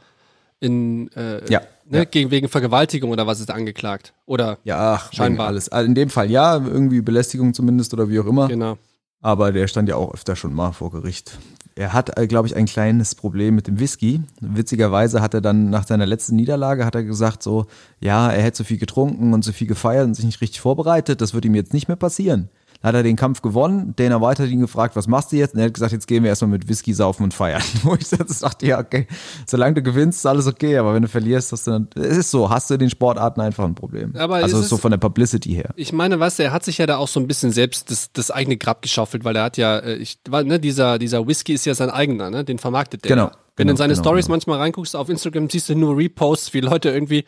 [0.61, 2.05] in, äh, Ja, ne, ja.
[2.05, 4.15] Gegen, wegen Vergewaltigung oder was ist angeklagt?
[4.27, 5.49] Oder, Ja, ach, Scheinbar.
[5.49, 5.69] alles.
[5.69, 8.49] Also in dem Fall ja, irgendwie Belästigung zumindest oder wie auch immer.
[8.49, 8.79] genau.
[9.23, 11.39] Aber der stand ja auch öfter schon mal vor Gericht.
[11.77, 14.23] Er hat, glaube ich, ein kleines Problem mit dem Whisky.
[14.41, 17.67] Witzigerweise hat er dann nach seiner letzten Niederlage hat er gesagt so,
[18.01, 21.21] ja, er hätte so viel getrunken und so viel gefeiert und sich nicht richtig vorbereitet.
[21.21, 22.49] Das wird ihm jetzt nicht mehr passieren.
[22.83, 23.93] Dann hat er den Kampf gewonnen.
[23.97, 25.55] Dana White hat ihn gefragt, was machst du jetzt?
[25.55, 27.63] Und er hat gesagt, jetzt gehen wir erstmal mit Whisky saufen und feiern.
[27.83, 29.07] Wo ich dachte, ja, okay,
[29.47, 30.79] solange du gewinnst, ist alles okay.
[30.79, 33.41] Aber wenn du verlierst, hast du dann, es ist so, hast du in den Sportarten
[33.43, 34.15] einfach ein Problem.
[34.17, 35.71] Aber also so von der Publicity her.
[35.77, 38.13] Ich meine, weißt du, er hat sich ja da auch so ein bisschen selbst das,
[38.13, 41.67] das eigene Grab geschaufelt, weil er hat ja, äh, ich, ne, dieser, dieser Whisky ist
[41.67, 42.45] ja sein eigener, ne?
[42.45, 43.11] Den vermarktet der.
[43.11, 43.33] Genau, ja.
[43.57, 44.35] Wenn du in genau, seine genau, Stories genau.
[44.37, 47.27] manchmal reinguckst auf Instagram, siehst du nur Reposts, wie Leute irgendwie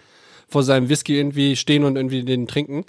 [0.49, 2.85] vor seinem Whisky irgendwie stehen und irgendwie den trinken.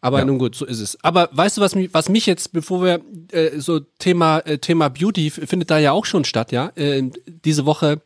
[0.00, 0.24] Aber Ja.
[0.24, 0.96] nun gut, so ist es.
[1.04, 3.00] Aber weißt du, was mich, was mich jetzt, bevor wir
[3.32, 6.72] äh, so Thema äh, Thema Beauty findet da ja auch schon statt, ja?
[6.74, 7.10] Äh,
[7.44, 8.00] diese Woche,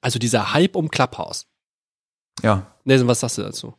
[0.00, 1.46] also dieser Hype um Clubhouse.
[2.42, 3.74] Ja, Nelson, was sagst du dazu?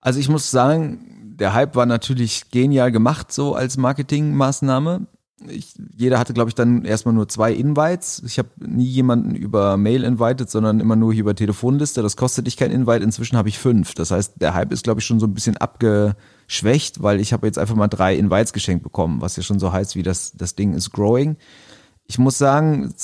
[0.00, 5.06] Also ich muss sagen, der Hype war natürlich genial gemacht, so als Marketingmaßnahme.
[5.48, 8.22] Ich, jeder hatte, glaube ich, dann erstmal nur zwei Invites.
[8.24, 12.00] Ich habe nie jemanden über Mail invited, sondern immer nur hier über Telefonliste.
[12.02, 13.04] Das kostet dich kein Invite.
[13.04, 13.92] Inzwischen habe ich fünf.
[13.94, 17.46] Das heißt, der Hype ist, glaube ich, schon so ein bisschen abgeschwächt, weil ich habe
[17.46, 20.54] jetzt einfach mal drei Invites geschenkt bekommen, was ja schon so heißt, wie das, das
[20.54, 21.36] Ding ist growing.
[22.08, 22.94] Ich muss sagen,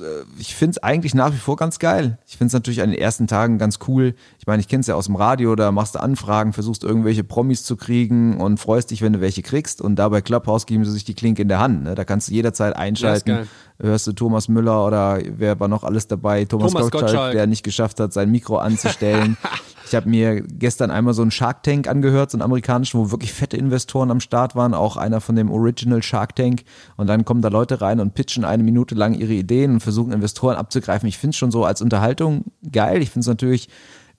[0.00, 0.04] äh,
[0.38, 2.18] ich finde es eigentlich nach wie vor ganz geil.
[2.26, 4.14] Ich finde es natürlich an den ersten Tagen ganz cool.
[4.38, 7.24] Ich meine, ich kenne es ja aus dem Radio, da machst du Anfragen, versuchst irgendwelche
[7.24, 9.80] Promis zu kriegen und freust dich, wenn du welche kriegst.
[9.80, 11.82] Und da bei Clubhouse geben sie sich die Klinke in der Hand.
[11.82, 11.94] Ne?
[11.96, 13.48] Da kannst du jederzeit einschalten.
[13.80, 16.44] Hörst du Thomas Müller oder wer war noch alles dabei?
[16.44, 17.32] Thomas, Thomas Gottschalk, Gottschalk.
[17.32, 19.36] der nicht geschafft hat, sein Mikro anzustellen.
[19.92, 23.34] Ich habe mir gestern einmal so einen Shark Tank angehört, so einen amerikanischen, wo wirklich
[23.34, 26.62] fette Investoren am Start waren, auch einer von dem Original Shark Tank.
[26.96, 30.12] Und dann kommen da Leute rein und pitchen eine Minute lang ihre Ideen und versuchen
[30.12, 31.06] Investoren abzugreifen.
[31.10, 33.02] Ich finde es schon so als Unterhaltung geil.
[33.02, 33.68] Ich finde es natürlich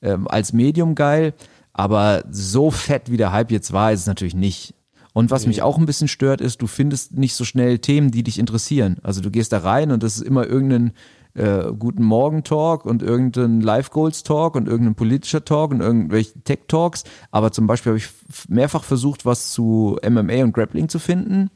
[0.03, 1.33] ähm, als Medium geil,
[1.73, 4.75] aber so fett wie der Hype jetzt war, ist es natürlich nicht.
[5.13, 8.21] Und was mich auch ein bisschen stört, ist, du findest nicht so schnell Themen, die
[8.21, 8.97] dich interessieren.
[9.01, 10.91] Also du gehst da rein und das ist immer irgendein
[11.35, 16.39] äh, guten Morgen Talk und irgendein Live Goals Talk und irgendein politischer Talk und irgendwelche
[16.43, 17.03] Tech Talks.
[17.31, 18.09] Aber zum Beispiel habe ich
[18.47, 21.49] mehrfach versucht, was zu MMA und Grappling zu finden.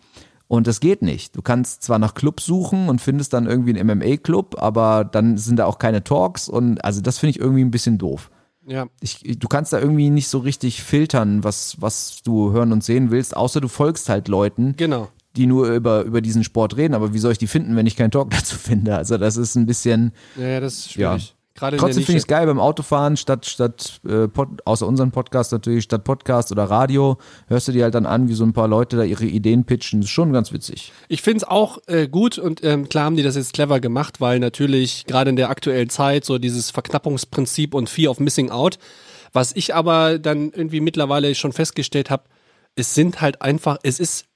[0.48, 1.36] Und das geht nicht.
[1.36, 5.58] Du kannst zwar nach Clubs suchen und findest dann irgendwie einen MMA-Club, aber dann sind
[5.58, 8.32] da auch keine Talks und also das finde ich irgendwie ein bisschen doof.
[8.66, 8.88] Ja.
[9.02, 13.12] Ich, du kannst da irgendwie nicht so richtig filtern, was, was du hören und sehen
[13.12, 15.10] willst, außer du folgst halt Leuten, Genau.
[15.38, 16.94] Die nur über, über diesen Sport reden.
[16.94, 18.96] Aber wie soll ich die finden, wenn ich keinen Talk dazu finde?
[18.96, 21.12] Also das ist ein bisschen, Ja, ja, das ist Ja.
[21.18, 21.34] schwierig.
[21.56, 25.10] Gerade Trotzdem in finde ich es geil beim Autofahren, statt, statt äh, Pod, außer unserem
[25.10, 28.54] Podcast natürlich, statt Podcast oder Radio, hörst du dir halt dann an, wie so ein
[28.54, 30.02] paar Leute da ihre Ideen pitchen.
[30.02, 30.92] Das ist schon ganz witzig.
[31.08, 34.22] Ich finde es auch äh, gut und ähm, klar haben die das jetzt clever gemacht,
[34.22, 38.78] weil natürlich gerade in der aktuellen Zeit so dieses Verknappungsprinzip und Fear of Missing Out,
[39.34, 42.26] was ich aber dann irgendwie mittlerweile schon festgestellt habe,
[42.76, 44.27] es sind halt einfach, es ist,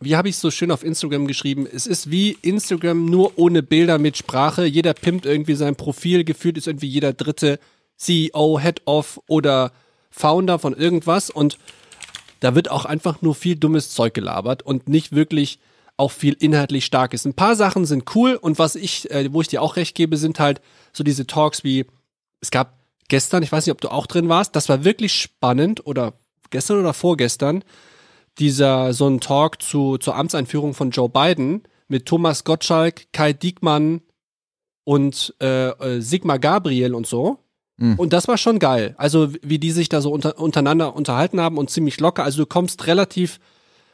[0.00, 3.62] wie habe ich es so schön auf Instagram geschrieben, es ist wie Instagram nur ohne
[3.62, 4.64] Bilder mit Sprache.
[4.64, 7.58] Jeder pimpt irgendwie sein Profil, gefühlt ist irgendwie jeder dritte
[7.96, 9.72] CEO, Head of oder
[10.10, 11.58] Founder von irgendwas und
[12.40, 15.58] da wird auch einfach nur viel dummes Zeug gelabert und nicht wirklich
[15.98, 17.26] auch viel inhaltlich starkes.
[17.26, 20.16] Ein paar Sachen sind cool und was ich, äh, wo ich dir auch recht gebe,
[20.16, 20.62] sind halt
[20.94, 21.84] so diese Talks wie,
[22.40, 25.86] es gab gestern, ich weiß nicht, ob du auch drin warst, das war wirklich spannend
[25.86, 26.14] oder
[26.48, 27.62] gestern oder vorgestern,
[28.38, 34.02] dieser, so ein Talk zu, zur Amtseinführung von Joe Biden mit Thomas Gottschalk, Kai Diekmann
[34.84, 37.38] und äh, äh, Sigmar Gabriel und so.
[37.96, 38.94] Und das war schon geil.
[38.98, 42.24] Also wie die sich da so unter, untereinander unterhalten haben und ziemlich locker.
[42.24, 43.40] Also du kommst relativ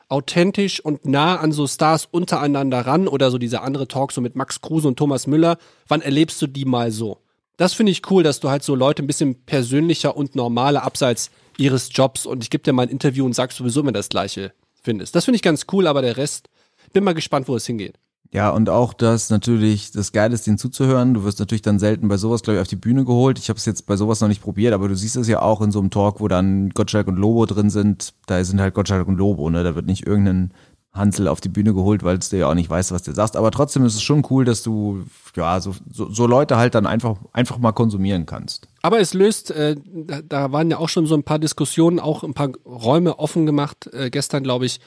[0.08, 4.36] authentisch und nah an so Stars untereinander ran oder so dieser andere Talk so mit
[4.36, 5.56] Max Kruse und Thomas Müller.
[5.88, 7.18] Wann erlebst du die mal so?
[7.56, 11.30] Das finde ich cool, dass du halt so Leute ein bisschen persönlicher und normaler abseits
[11.58, 14.52] ihres Jobs und ich gebe dir mal ein Interview und sagst sowieso immer das Gleiche
[14.82, 15.14] findest.
[15.14, 16.48] Das finde ich ganz cool, aber der Rest,
[16.92, 17.98] bin mal gespannt, wo es hingeht.
[18.32, 21.14] Ja, und auch das natürlich, das Geile ist, denen zuzuhören.
[21.14, 23.38] Du wirst natürlich dann selten bei sowas, glaube ich, auf die Bühne geholt.
[23.38, 25.60] Ich habe es jetzt bei sowas noch nicht probiert, aber du siehst es ja auch
[25.60, 28.14] in so einem Talk, wo dann Gottschalk und Lobo drin sind.
[28.26, 29.62] Da sind halt Gottschalk und Lobo, ne?
[29.62, 30.52] Da wird nicht irgendein
[30.92, 33.36] Hansel auf die Bühne geholt, weil du ja auch nicht weißt, was du sagst.
[33.36, 35.04] Aber trotzdem ist es schon cool, dass du
[35.36, 38.66] ja so, so, so Leute halt dann einfach, einfach mal konsumieren kannst.
[38.86, 42.22] Aber es löst, äh, da, da waren ja auch schon so ein paar Diskussionen, auch
[42.22, 44.78] ein paar Räume offen gemacht, äh, gestern, glaube ich.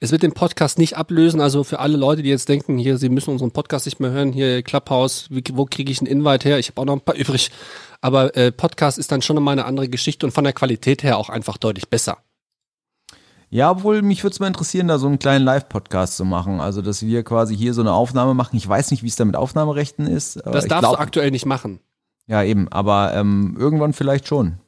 [0.00, 3.08] Es wird den Podcast nicht ablösen, also für alle Leute, die jetzt denken, hier, sie
[3.08, 6.58] müssen unseren Podcast nicht mehr hören, hier Clubhouse, wie, wo kriege ich einen Invite her?
[6.58, 7.52] Ich habe auch noch ein paar übrig.
[8.00, 11.16] Aber äh, Podcast ist dann schon nochmal eine andere Geschichte und von der Qualität her
[11.16, 12.18] auch einfach deutlich besser.
[13.48, 16.60] Ja, obwohl mich würde es mal interessieren, da so einen kleinen Live-Podcast zu machen.
[16.60, 18.56] Also, dass wir quasi hier so eine Aufnahme machen.
[18.56, 20.34] Ich weiß nicht, wie es da mit Aufnahmerechten ist.
[20.44, 21.78] Das darfst glaub, du aktuell nicht machen.
[22.26, 24.58] Ja, eben, aber ähm, irgendwann vielleicht schon.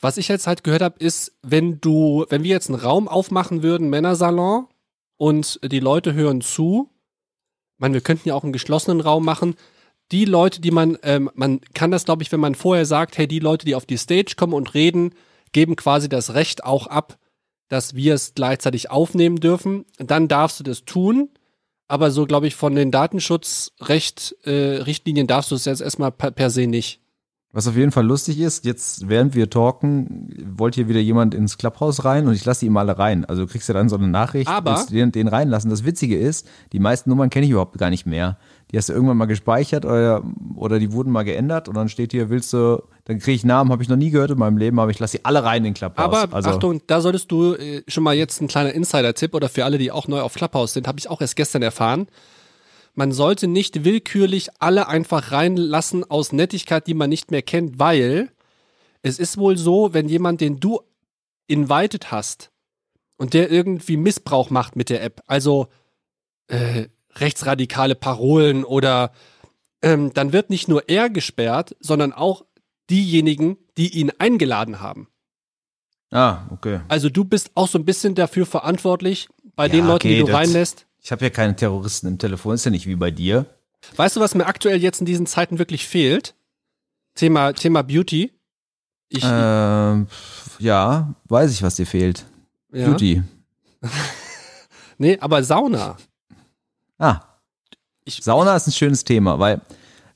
[0.00, 3.62] Was ich jetzt halt gehört habe, ist, wenn du, wenn wir jetzt einen Raum aufmachen
[3.62, 4.66] würden, Männersalon,
[5.16, 6.90] und die Leute hören zu,
[7.78, 9.56] man, wir könnten ja auch einen geschlossenen Raum machen.
[10.12, 13.26] Die Leute, die man, ähm, man kann das, glaube ich, wenn man vorher sagt, hey,
[13.26, 15.14] die Leute, die auf die Stage kommen und reden,
[15.52, 17.18] geben quasi das Recht auch ab,
[17.68, 21.30] dass wir es gleichzeitig aufnehmen dürfen, dann darfst du das tun.
[21.88, 26.50] Aber so, glaube ich, von den Datenschutzrichtlinien äh, darfst du es jetzt erstmal per, per
[26.50, 27.00] se nicht.
[27.56, 31.56] Was auf jeden Fall lustig ist, jetzt während wir talken, wollte hier wieder jemand ins
[31.56, 33.24] Clubhaus rein und ich lasse die ihm alle rein.
[33.24, 35.70] Also du kriegst ja dann so eine Nachricht, Aber willst du den, den reinlassen.
[35.70, 38.36] Das Witzige ist, die meisten Nummern kenne ich überhaupt gar nicht mehr.
[38.70, 40.22] Die hast du irgendwann mal gespeichert oder,
[40.54, 43.72] oder die wurden mal geändert und dann steht hier, willst du, dann kriege ich Namen,
[43.72, 45.72] habe ich noch nie gehört in meinem Leben, aber ich lasse sie alle rein in
[45.72, 46.04] den Clubhouse.
[46.04, 49.64] Aber also, Achtung, da solltest du äh, schon mal jetzt ein kleiner Insider-Tipp oder für
[49.64, 52.06] alle, die auch neu auf Clubhouse sind, habe ich auch erst gestern erfahren.
[52.96, 58.32] Man sollte nicht willkürlich alle einfach reinlassen aus Nettigkeit, die man nicht mehr kennt, weil
[59.02, 60.80] es ist wohl so, wenn jemand, den du
[61.46, 62.50] invited hast
[63.18, 65.68] und der irgendwie Missbrauch macht mit der App, also
[66.48, 69.12] äh, rechtsradikale Parolen oder
[69.82, 72.46] ähm, dann wird nicht nur er gesperrt, sondern auch
[72.88, 75.08] diejenigen, die ihn eingeladen haben.
[76.10, 76.80] Ah, okay.
[76.88, 80.24] Also du bist auch so ein bisschen dafür verantwortlich bei ja, den Leuten, okay, die
[80.24, 80.85] du reinlässt.
[81.06, 83.46] Ich habe ja keine Terroristen im Telefon, ist ja nicht wie bei dir.
[83.94, 86.34] Weißt du, was mir aktuell jetzt in diesen Zeiten wirklich fehlt?
[87.14, 88.32] Thema, Thema Beauty.
[89.08, 90.04] Ich, äh,
[90.58, 92.26] ja, weiß ich, was dir fehlt.
[92.72, 92.88] Ja?
[92.88, 93.22] Beauty.
[94.98, 95.96] nee, aber Sauna.
[96.98, 97.20] Ah.
[98.04, 99.60] Ich, Sauna ist ein schönes Thema, weil,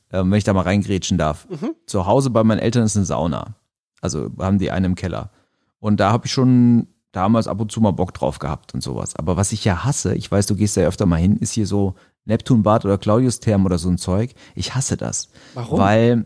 [0.08, 1.48] äh, wenn ich da mal reingrätschen darf.
[1.48, 1.76] Mhm.
[1.86, 3.54] Zu Hause bei meinen Eltern ist eine Sauna.
[4.00, 5.30] Also haben die eine im Keller.
[5.78, 9.16] Und da habe ich schon damals ab und zu mal Bock drauf gehabt und sowas.
[9.16, 11.66] Aber was ich ja hasse, ich weiß, du gehst ja öfter mal hin, ist hier
[11.66, 11.94] so
[12.24, 14.34] Neptunbad oder Claudius-Therm oder so ein Zeug.
[14.54, 15.30] Ich hasse das.
[15.54, 15.78] Warum?
[15.78, 16.24] Weil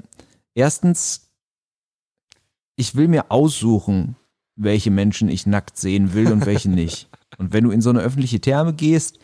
[0.55, 1.31] erstens,
[2.77, 4.17] ich will mir aussuchen,
[4.57, 7.09] welche Menschen ich nackt sehen will und welche nicht.
[7.39, 9.19] Und wenn du in so eine öffentliche Therme gehst,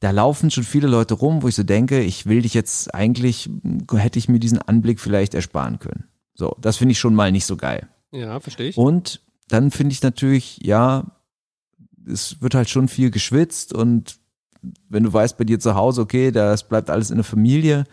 [0.00, 3.50] da laufen schon viele Leute rum, wo ich so denke, ich will dich jetzt eigentlich,
[3.92, 6.04] hätte ich mir diesen Anblick vielleicht ersparen können.
[6.34, 7.88] So, das finde ich schon mal nicht so geil.
[8.12, 8.76] Ja, verstehe ich.
[8.76, 11.18] Und dann finde ich natürlich, ja,
[12.06, 14.18] es wird halt schon viel geschwitzt und
[14.88, 17.84] wenn du weißt bei dir zu Hause, okay, das bleibt alles in der Familie,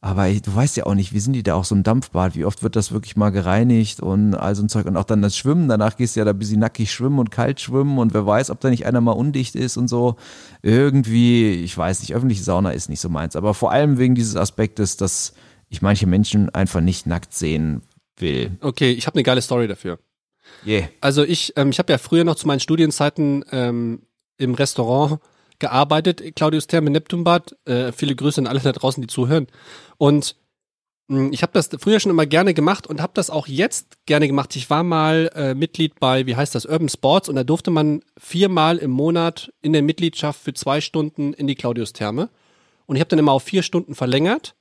[0.00, 2.36] aber du weißt ja auch nicht, wie sind die da auch so im Dampfbad?
[2.36, 4.86] Wie oft wird das wirklich mal gereinigt und all so ein Zeug?
[4.86, 5.68] Und auch dann das Schwimmen.
[5.68, 8.50] Danach gehst du ja da ein bisschen nackig schwimmen und kalt schwimmen und wer weiß,
[8.50, 10.14] ob da nicht einer mal undicht ist und so.
[10.62, 13.34] Irgendwie, ich weiß nicht, öffentliche Sauna ist nicht so meins.
[13.34, 15.32] Aber vor allem wegen dieses Aspektes, dass
[15.68, 17.82] ich manche Menschen einfach nicht nackt sehen
[18.16, 18.56] will.
[18.60, 19.98] Okay, ich habe eine geile Story dafür.
[20.66, 20.88] Yeah.
[21.00, 24.02] Also ich, ähm, ich habe ja früher noch zu meinen Studienzeiten ähm,
[24.36, 25.20] im Restaurant
[25.58, 27.56] gearbeitet, Claudius Therme Neptunbad.
[27.64, 29.46] Äh, viele Grüße an alle da draußen, die zuhören.
[29.96, 30.36] Und
[31.08, 33.98] mh, hm, ich habe das früher schon immer gerne gemacht und habe das auch jetzt
[34.06, 34.54] gerne gemacht.
[34.56, 38.02] Ich war mal äh, Mitglied bei, wie heißt das, Urban Sports und da durfte man
[38.16, 42.30] viermal im Monat in der Mitgliedschaft für zwei Stunden in die Claudius Therme.
[42.86, 44.54] Und ich habe dann immer auf vier Stunden verlängert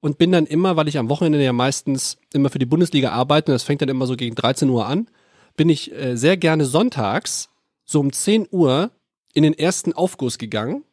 [0.00, 3.52] und bin dann immer, weil ich am Wochenende ja meistens immer für die Bundesliga arbeite,
[3.52, 5.08] und das fängt dann immer so gegen 13 Uhr an,
[5.56, 7.48] bin ich äh, sehr gerne sonntags
[7.84, 8.90] so um 10 Uhr
[9.32, 10.84] in den ersten Aufguss gegangen.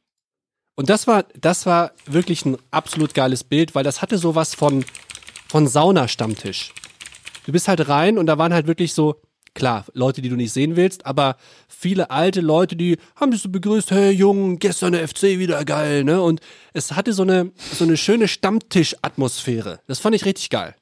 [0.76, 4.86] Und das war, das war wirklich ein absolut geiles Bild, weil das hatte sowas von,
[5.48, 6.74] von Sauna-Stammtisch.
[7.46, 9.22] Du bist halt rein und da waren halt wirklich so,
[9.54, 11.38] klar, Leute, die du nicht sehen willst, aber
[11.68, 16.04] viele alte Leute, die haben dich so begrüßt, hey Jungen, gestern der FC wieder geil,
[16.04, 16.22] ne?
[16.22, 16.42] Und
[16.74, 19.80] es hatte so eine, so eine schöne Stammtisch-Atmosphäre.
[19.88, 20.76] Das fand ich richtig geil.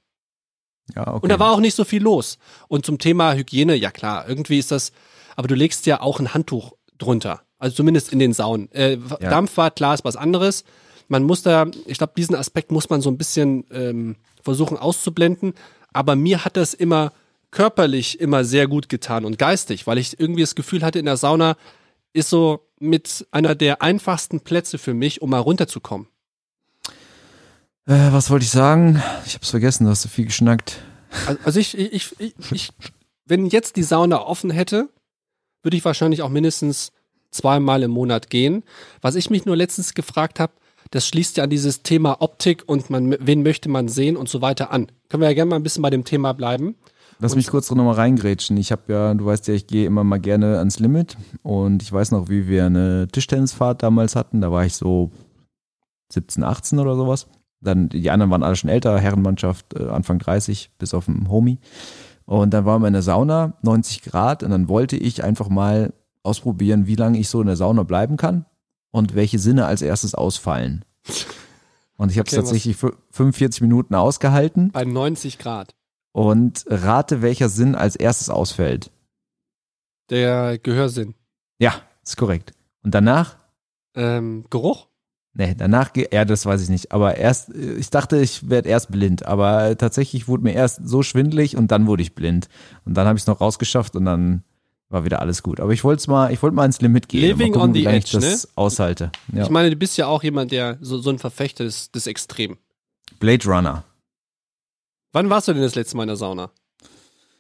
[0.95, 1.19] Ja, okay.
[1.23, 2.37] Und da war auch nicht so viel los.
[2.67, 4.91] Und zum Thema Hygiene, ja klar, irgendwie ist das,
[5.35, 7.41] aber du legst ja auch ein Handtuch drunter.
[7.57, 8.71] Also zumindest in den Saunen.
[8.71, 9.29] Äh, ja.
[9.29, 10.63] Dampfbad, klar, ist was anderes.
[11.07, 15.53] Man muss da, ich glaube, diesen Aspekt muss man so ein bisschen ähm, versuchen auszublenden.
[15.93, 17.11] Aber mir hat das immer
[17.51, 21.17] körperlich immer sehr gut getan und geistig, weil ich irgendwie das Gefühl hatte in der
[21.17, 21.57] Sauna,
[22.13, 26.07] ist so mit einer der einfachsten Plätze für mich, um mal runterzukommen.
[27.85, 29.01] Äh, was wollte ich sagen?
[29.25, 30.77] Ich hab's vergessen, du hast so viel geschnackt.
[31.43, 32.69] Also ich, ich, ich, ich,
[33.25, 34.89] wenn jetzt die Sauna offen hätte,
[35.61, 36.91] würde ich wahrscheinlich auch mindestens
[37.31, 38.63] zweimal im Monat gehen.
[39.01, 40.53] Was ich mich nur letztens gefragt habe,
[40.91, 44.41] das schließt ja an dieses Thema Optik und man, wen möchte man sehen und so
[44.41, 44.91] weiter an.
[45.09, 46.75] Können wir ja gerne mal ein bisschen bei dem Thema bleiben.
[47.21, 48.57] Lass mich kurz noch mal reingrätschen.
[48.57, 51.91] Ich habe ja, du weißt ja, ich gehe immer mal gerne ans Limit und ich
[51.93, 54.41] weiß noch, wie wir eine Tischtennisfahrt damals hatten.
[54.41, 55.11] Da war ich so
[56.11, 57.27] 17, 18 oder sowas.
[57.61, 61.59] Dann die anderen waren alle schon älter, Herrenmannschaft äh, Anfang 30 bis auf den Homie.
[62.25, 65.93] Und dann waren wir in der Sauna, 90 Grad und dann wollte ich einfach mal
[66.23, 68.45] ausprobieren, wie lange ich so in der Sauna bleiben kann
[68.91, 70.85] und welche Sinne als erstes ausfallen.
[71.97, 75.75] Und ich habe es Okay, tatsächlich fü- 45 Minuten ausgehalten Bei 90 Grad.
[76.11, 78.91] Und rate, welcher Sinn als erstes ausfällt.
[80.09, 81.15] Der Gehörsinn.
[81.59, 82.53] Ja, ist korrekt.
[82.83, 83.37] Und danach?
[83.95, 84.87] Ähm, Geruch?
[85.33, 86.91] Nee, danach, ja, das weiß ich nicht.
[86.91, 89.25] Aber erst, ich dachte, ich werde erst blind.
[89.25, 92.49] Aber tatsächlich wurde mir erst so schwindelig und dann wurde ich blind.
[92.85, 94.43] Und dann habe ich es noch rausgeschafft und dann
[94.89, 95.61] war wieder alles gut.
[95.61, 97.21] Aber ich wollte mal, ich wollte mal ins Limit gehen.
[97.21, 99.11] Living gucken, on the lange ich edge, das aushalte.
[99.33, 99.43] Ja.
[99.43, 102.57] Ich meine, du bist ja auch jemand, der so, so ein Verfechter des, des Extrem.
[103.19, 103.85] Blade Runner.
[105.13, 106.51] Wann warst du denn das letzte Mal in der Sauna?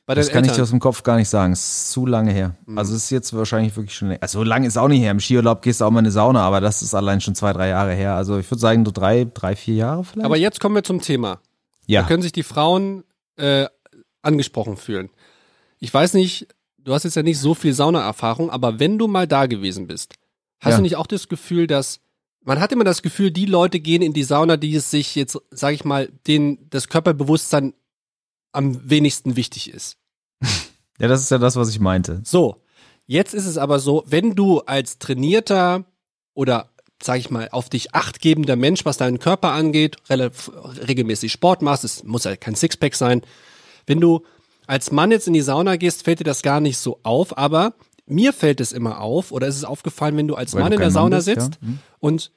[0.05, 0.63] Bei Das kann ich dir Eltern?
[0.63, 1.53] aus dem Kopf gar nicht sagen.
[1.53, 2.55] Es ist zu lange her.
[2.65, 2.77] Mhm.
[2.77, 4.17] Also es ist jetzt wahrscheinlich wirklich schon.
[4.19, 5.11] Also so lange ist auch nicht her.
[5.11, 7.53] Im Skiurlaub gehst du auch mal in eine Sauna, aber das ist allein schon zwei,
[7.53, 8.15] drei Jahre her.
[8.15, 10.25] Also ich würde sagen, so drei, drei, vier Jahre vielleicht.
[10.25, 11.39] Aber jetzt kommen wir zum Thema.
[11.87, 12.01] ja.
[12.01, 13.03] Da können sich die Frauen
[13.37, 13.67] äh,
[14.21, 15.09] angesprochen fühlen.
[15.79, 16.47] Ich weiß nicht,
[16.79, 20.15] du hast jetzt ja nicht so viel Saunaerfahrung, aber wenn du mal da gewesen bist,
[20.59, 20.77] hast Ja.
[20.77, 21.99] du nicht auch das Gefühl, dass
[22.43, 25.37] man hat immer das Gefühl, die Leute gehen in die Sauna, die es sich jetzt,
[25.51, 27.73] sag ich mal, denen das Körperbewusstsein
[28.51, 29.97] am wenigsten wichtig ist.
[30.99, 32.21] ja, das ist ja das, was ich meinte.
[32.25, 32.57] So,
[33.05, 35.85] jetzt ist es aber so, wenn du als trainierter
[36.33, 36.69] oder
[37.03, 42.03] sag ich mal, auf dich achtgebender Mensch, was deinen Körper angeht, regelmäßig Sport machst, es
[42.03, 43.21] muss ja kein Sixpack sein.
[43.87, 44.23] Wenn du
[44.67, 47.73] als Mann jetzt in die Sauna gehst, fällt dir das gar nicht so auf, aber
[48.05, 50.75] mir fällt es immer auf, oder ist es aufgefallen, wenn du als Weil Mann du
[50.75, 51.35] in der Sauna bist, ja.
[51.35, 51.79] sitzt Hm.
[51.99, 52.31] und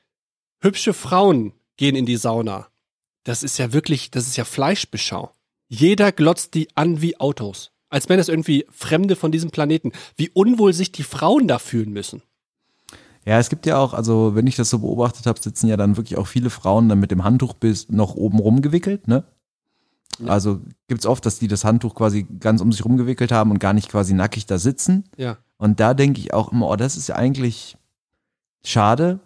[0.60, 2.68] hübsche Frauen gehen in die Sauna.
[3.24, 5.30] Das ist ja wirklich, das ist ja Fleischbeschau.
[5.68, 7.72] Jeder glotzt die an wie Autos.
[7.88, 9.92] Als wären das irgendwie Fremde von diesem Planeten.
[10.16, 12.22] Wie unwohl sich die Frauen da fühlen müssen.
[13.24, 15.96] Ja, es gibt ja auch, also wenn ich das so beobachtet habe, sitzen ja dann
[15.96, 19.24] wirklich auch viele Frauen dann mit dem Handtuch bis noch oben rumgewickelt, ne?
[20.18, 20.26] Ja.
[20.26, 23.72] Also gibt's oft, dass die das Handtuch quasi ganz um sich rumgewickelt haben und gar
[23.72, 25.04] nicht quasi nackig da sitzen.
[25.16, 25.38] Ja.
[25.56, 27.76] Und da denke ich auch immer, oh, das ist ja eigentlich
[28.64, 29.20] schade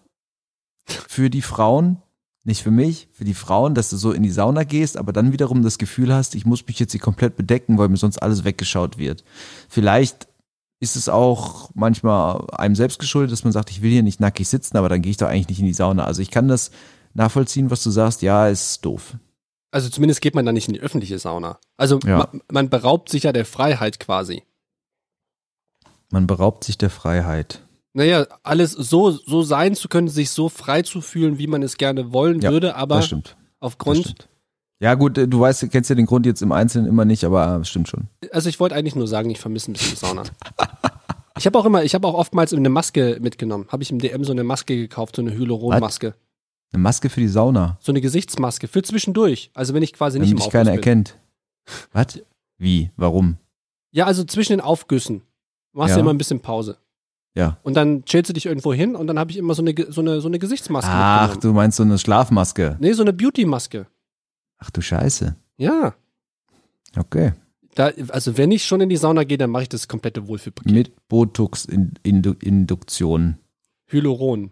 [0.85, 1.97] für die Frauen,
[2.43, 5.31] nicht für mich, für die Frauen, dass du so in die Sauna gehst, aber dann
[5.31, 8.43] wiederum das Gefühl hast, ich muss mich jetzt hier komplett bedecken, weil mir sonst alles
[8.43, 9.23] weggeschaut wird.
[9.67, 10.27] Vielleicht
[10.79, 14.47] ist es auch manchmal einem selbst geschuldet, dass man sagt, ich will hier nicht nackig
[14.47, 16.05] sitzen, aber dann gehe ich doch eigentlich nicht in die Sauna.
[16.05, 16.71] Also ich kann das
[17.13, 19.17] nachvollziehen, was du sagst, ja, ist doof.
[19.71, 21.59] Also zumindest geht man da nicht in die öffentliche Sauna.
[21.77, 22.17] Also Ja.
[22.17, 24.43] ma, man beraubt sich ja der Freiheit quasi.
[26.11, 27.61] Man beraubt sich der Freiheit.
[27.93, 31.77] Naja, alles so, so sein zu können, sich so frei zu fühlen, wie man es
[31.77, 33.03] gerne wollen Ja, würde, aber
[33.59, 34.27] aufgrund.
[34.81, 37.59] Ja, gut, äh, du weißt, kennst ja den Grund jetzt im Einzelnen immer nicht, aber
[37.61, 38.07] äh, stimmt schon.
[38.31, 40.23] also ich wollte eigentlich nur sagen, ich vermisse ein bisschen die Sauna.
[41.37, 43.67] Ich habe auch immer, ich habe auch oftmals eine Maske mitgenommen.
[43.69, 46.13] Habe ich im DM so eine Maske gekauft, so eine Hyaluronmaske.
[46.71, 49.49] Eine Maske für die Sauna, So eine Gesichtsmaske für zwischendurch.
[49.53, 50.79] Also wenn ich quasi nicht damit im dich keiner bin.
[50.79, 51.17] erkennt.
[51.91, 52.21] Was?
[52.57, 52.91] Wie?
[52.95, 53.37] Warum?
[53.91, 55.23] Ja, also zwischen den Aufgüssen.
[55.73, 55.95] Machst Ja.
[55.95, 56.77] du immer ein bisschen Pause.
[57.35, 57.57] Ja.
[57.63, 60.01] Und dann chillst du dich irgendwo hin und dann habe ich immer so eine, so
[60.01, 62.75] eine, so eine Gesichtsmaske Ach, du meinst so eine Schlafmaske.
[62.79, 63.87] Nee, so eine Beauty-Maske.
[64.57, 65.35] Ach du Scheiße.
[65.57, 65.95] Ja.
[66.97, 67.31] Okay.
[67.75, 70.71] Da, also wenn ich schon in die Sauna gehe, dann mache ich das komplette Wohlfühlpaket.
[70.71, 73.37] Mit Botox-Induktion.
[73.87, 74.51] Hyaluron.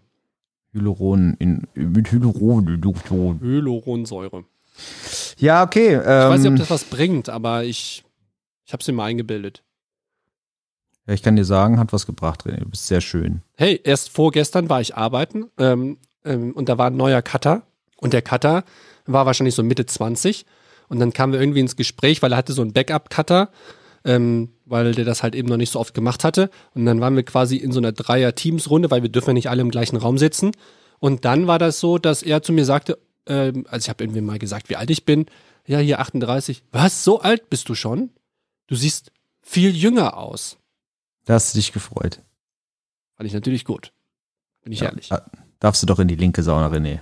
[0.74, 3.40] Hyaluron in, mit Hyaluron-Induktion.
[3.40, 4.44] Hyaluronsäure.
[5.38, 5.94] Ja, okay.
[5.94, 8.04] Ich weiß nicht, ob Ähm, das was bringt, aber ich,
[8.64, 9.62] ich habe es mir mal eingebildet.
[11.06, 12.58] ja, ich kann dir sagen, hat was gebracht, René.
[12.60, 13.42] Du bist sehr schön.
[13.56, 17.62] Hey, erst vorgestern war ich arbeiten ähm, ähm, und da war ein neuer Cutter
[17.96, 18.64] und der Cutter
[19.06, 20.44] war wahrscheinlich so Mitte 20
[20.88, 23.48] und dann kamen wir irgendwie ins Gespräch, weil er hatte so einen Backup-Cutter,
[24.04, 27.16] ähm, weil der das halt eben noch nicht so oft gemacht hatte und dann waren
[27.16, 30.18] wir quasi in so einer Dreier-Teams-Runde, weil wir dürfen ja nicht alle im gleichen Raum
[30.18, 30.52] sitzen
[31.00, 34.20] und dann war das so, dass er zu mir sagte, ähm, also ich habe irgendwie
[34.20, 35.26] mal gesagt, wie alt ich bin,
[35.66, 38.10] ja hier 38, was, so alt bist du schon?
[38.66, 40.58] Du siehst viel jünger aus.
[41.24, 42.22] Da hast du dich gefreut.
[43.16, 43.92] Fand ich natürlich gut.
[44.62, 45.12] Bin ich Ja, ehrlich.
[45.12, 45.24] ah,
[45.58, 47.00] Darfst du doch in die linke Sauna, René.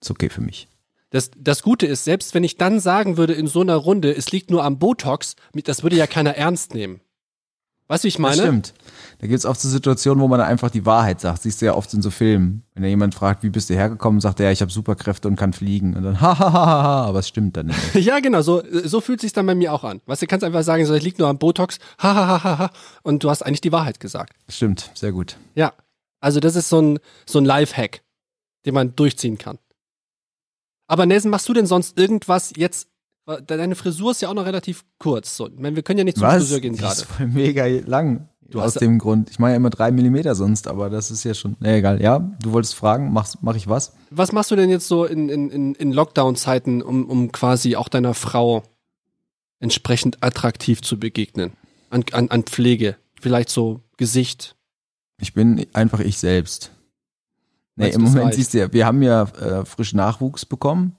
[0.00, 0.68] Ist okay für mich.
[1.12, 4.32] Das, das Gute ist, selbst wenn ich dann sagen würde in so einer Runde, es
[4.32, 7.00] liegt nur am Botox, das würde ja keiner ernst nehmen.
[7.88, 8.36] Weißt du, wie ich Das meine?
[8.42, 8.74] stimmt.
[9.18, 11.42] Da gibt es oft so Situationen, wo man einfach die Wahrheit sagt.
[11.42, 12.62] Siehst du ja oft in so Filmen.
[12.72, 15.36] Wenn da jemand fragt, wie bist du hergekommen, sagt er, ja, ich habe Superkräfte und
[15.36, 15.94] kann fliegen.
[15.94, 17.94] Und dann, ha, ha, ha, ha, ha, aber es stimmt dann nicht.
[17.96, 20.00] Ja, genau, so, so fühlt sich dann bei mir auch an.
[20.06, 22.44] Weißt du, du kannst einfach sagen, so, ich lieg nur am Botox, ha, ha, ha,
[22.44, 22.70] ha, ha,
[23.02, 24.32] und du hast eigentlich die Wahrheit gesagt.
[24.48, 25.36] Stimmt, sehr gut.
[25.54, 25.74] Ja.
[26.20, 28.00] Also das ist so ein, so ein Lifehack,
[28.64, 29.58] den man durchziehen kann.
[30.92, 32.86] Aber Nelson, machst du denn sonst irgendwas jetzt?
[33.46, 35.36] Deine Frisur ist ja auch noch relativ kurz.
[35.38, 35.48] So.
[35.48, 36.34] Ich meine, wir können ja nicht zum Was?
[36.42, 36.92] Friseur gehen Die gerade.
[36.92, 38.28] ist voll mega lang.
[38.42, 39.30] Du aus hast- dem Grund.
[39.30, 41.56] Ich mache ja immer drei Millimeter sonst, aber das ist ja schon.
[41.60, 42.02] Nee, egal.
[42.02, 43.94] Ja, du wolltest fragen, mach, mach ich was?
[44.10, 47.88] Was machst du denn jetzt so in, in, in, in Lockdown-Zeiten, um, um quasi auch
[47.88, 48.62] deiner Frau
[49.60, 51.52] entsprechend attraktiv zu begegnen?
[51.88, 52.96] An, an, an Pflege.
[53.18, 54.56] Vielleicht so Gesicht.
[55.20, 56.72] Ich bin einfach ich selbst.
[57.82, 58.36] Nee, im Moment reicht?
[58.36, 60.96] siehst du ja, wir haben ja äh, frisch Nachwuchs bekommen.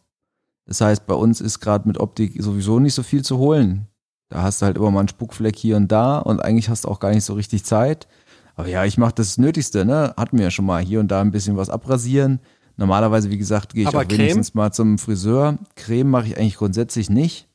[0.66, 3.88] Das heißt, bei uns ist gerade mit Optik sowieso nicht so viel zu holen.
[4.30, 6.90] Da hast du halt immer mal einen Spuckfleck hier und da und eigentlich hast du
[6.90, 8.08] auch gar nicht so richtig Zeit.
[8.56, 10.14] Aber ja, ich mache das Nötigste, ne?
[10.16, 12.40] Hatten wir ja schon mal hier und da ein bisschen was abrasieren.
[12.78, 15.58] Normalerweise, wie gesagt, gehe ich Aber auch wenigstens mal zum Friseur.
[15.76, 17.48] Creme mache ich eigentlich grundsätzlich nicht.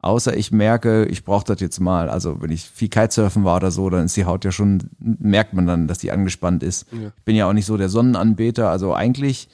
[0.00, 2.08] Außer ich merke, ich brauche das jetzt mal.
[2.08, 5.54] Also wenn ich viel Kitesurfen war oder so, dann ist die Haut ja schon, merkt
[5.54, 6.86] man dann, dass die angespannt ist.
[6.92, 7.08] Ja.
[7.16, 8.70] Ich bin ja auch nicht so der Sonnenanbeter.
[8.70, 9.48] Also eigentlich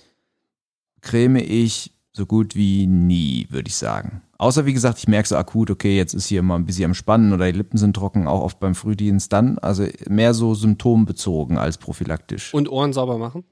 [1.01, 4.23] creme ich so gut wie nie, würde ich sagen.
[4.37, 6.95] Außer wie gesagt, ich merke so akut, okay, jetzt ist hier mal ein bisschen am
[6.95, 9.59] Spannen oder die Lippen sind trocken, auch oft beim Frühdienst dann.
[9.59, 12.53] Also mehr so symptombezogen als prophylaktisch.
[12.53, 13.45] Und Ohren sauber machen?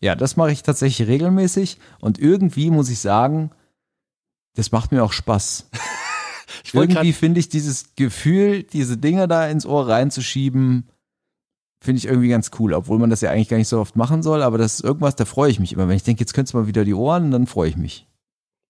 [0.00, 3.50] Ja, das mache ich tatsächlich regelmäßig und irgendwie muss ich sagen,
[4.54, 5.68] das macht mir auch Spaß.
[6.64, 10.88] Ich Irgendwie finde ich dieses Gefühl, diese Dinger da ins Ohr reinzuschieben,
[11.80, 14.22] finde ich irgendwie ganz cool, obwohl man das ja eigentlich gar nicht so oft machen
[14.22, 15.88] soll, aber das ist irgendwas, da freue ich mich immer.
[15.88, 18.06] Wenn ich denke, jetzt könntest du mal wieder die Ohren, dann freue ich mich.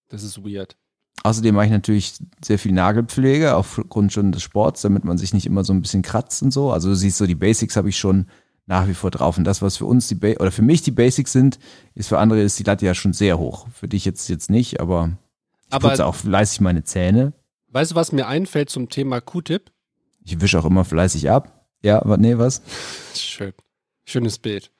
[0.09, 0.75] Das ist weird.
[1.23, 5.45] Außerdem mache ich natürlich sehr viel Nagelpflege aufgrund schon des Sports, damit man sich nicht
[5.45, 6.71] immer so ein bisschen kratzt und so.
[6.71, 8.27] Also du siehst so, die Basics habe ich schon
[8.67, 9.37] nach wie vor drauf.
[9.37, 11.59] Und das, was für uns die ba oder für mich die Basics sind,
[11.95, 13.67] ist für andere ist die Latte ja schon sehr hoch.
[13.73, 15.17] Für dich jetzt jetzt nicht, aber
[15.67, 17.33] ich Aber- putze auch fleißig meine Zähne.
[17.71, 19.71] Weißt du, was mir einfällt zum Thema Q-Tip?
[20.23, 21.65] Ich wische auch immer fleißig ab.
[21.81, 22.61] Ja, aber nee, was?
[23.15, 23.53] Schön.
[24.05, 24.71] Schönes Bild.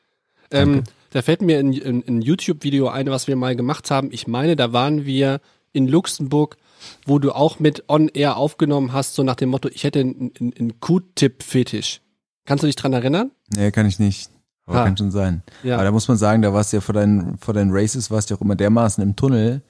[0.51, 4.09] Ähm, da fällt mir ein, ein, ein YouTube-Video ein, was wir mal gemacht haben.
[4.11, 5.39] Ich meine, da waren wir
[5.71, 6.57] in Luxemburg,
[7.05, 10.53] wo du auch mit On-Air aufgenommen hast, so nach dem Motto, ich hätte einen, einen,
[10.57, 12.01] einen Q-Tip-Fetisch.
[12.45, 13.31] Kannst du dich dran erinnern?
[13.55, 14.31] Nee, kann ich nicht.
[14.65, 14.85] Aber Ah.
[14.85, 15.43] kann schon sein.
[15.63, 15.75] Ja.
[15.75, 18.29] Aber da muss man sagen, da warst du ja vor deinen, vor deinen Races, warst
[18.29, 19.61] du ja auch immer dermaßen im Tunnel.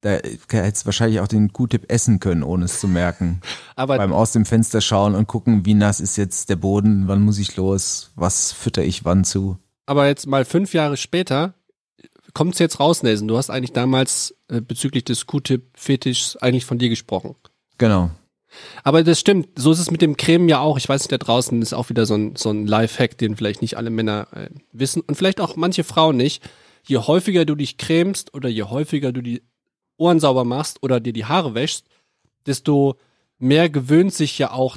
[0.00, 3.40] Da hättest du wahrscheinlich auch den Q-Tip essen können, ohne es zu merken.
[3.74, 7.22] Aber Beim aus dem Fenster schauen und gucken, wie nass ist jetzt der Boden, wann
[7.22, 9.58] muss ich los, was fütter ich wann zu.
[9.86, 11.54] Aber jetzt mal fünf Jahre später
[12.34, 13.26] kommt es jetzt raus, Nelson.
[13.26, 17.34] Du hast eigentlich damals äh, bezüglich des Q-Tip-Fetischs eigentlich von dir gesprochen.
[17.78, 18.10] Genau.
[18.84, 20.78] Aber das stimmt, so ist es mit dem Creme ja auch.
[20.78, 23.62] Ich weiß nicht, da draußen ist auch wieder so ein, so ein Lifehack, den vielleicht
[23.62, 26.42] nicht alle Männer äh, wissen und vielleicht auch manche Frauen nicht.
[26.84, 29.42] Je häufiger du dich cremst oder je häufiger du die
[29.98, 31.86] Ohren sauber machst oder dir die Haare wäschst,
[32.46, 32.96] desto
[33.38, 34.76] mehr gewöhnt sich ja auch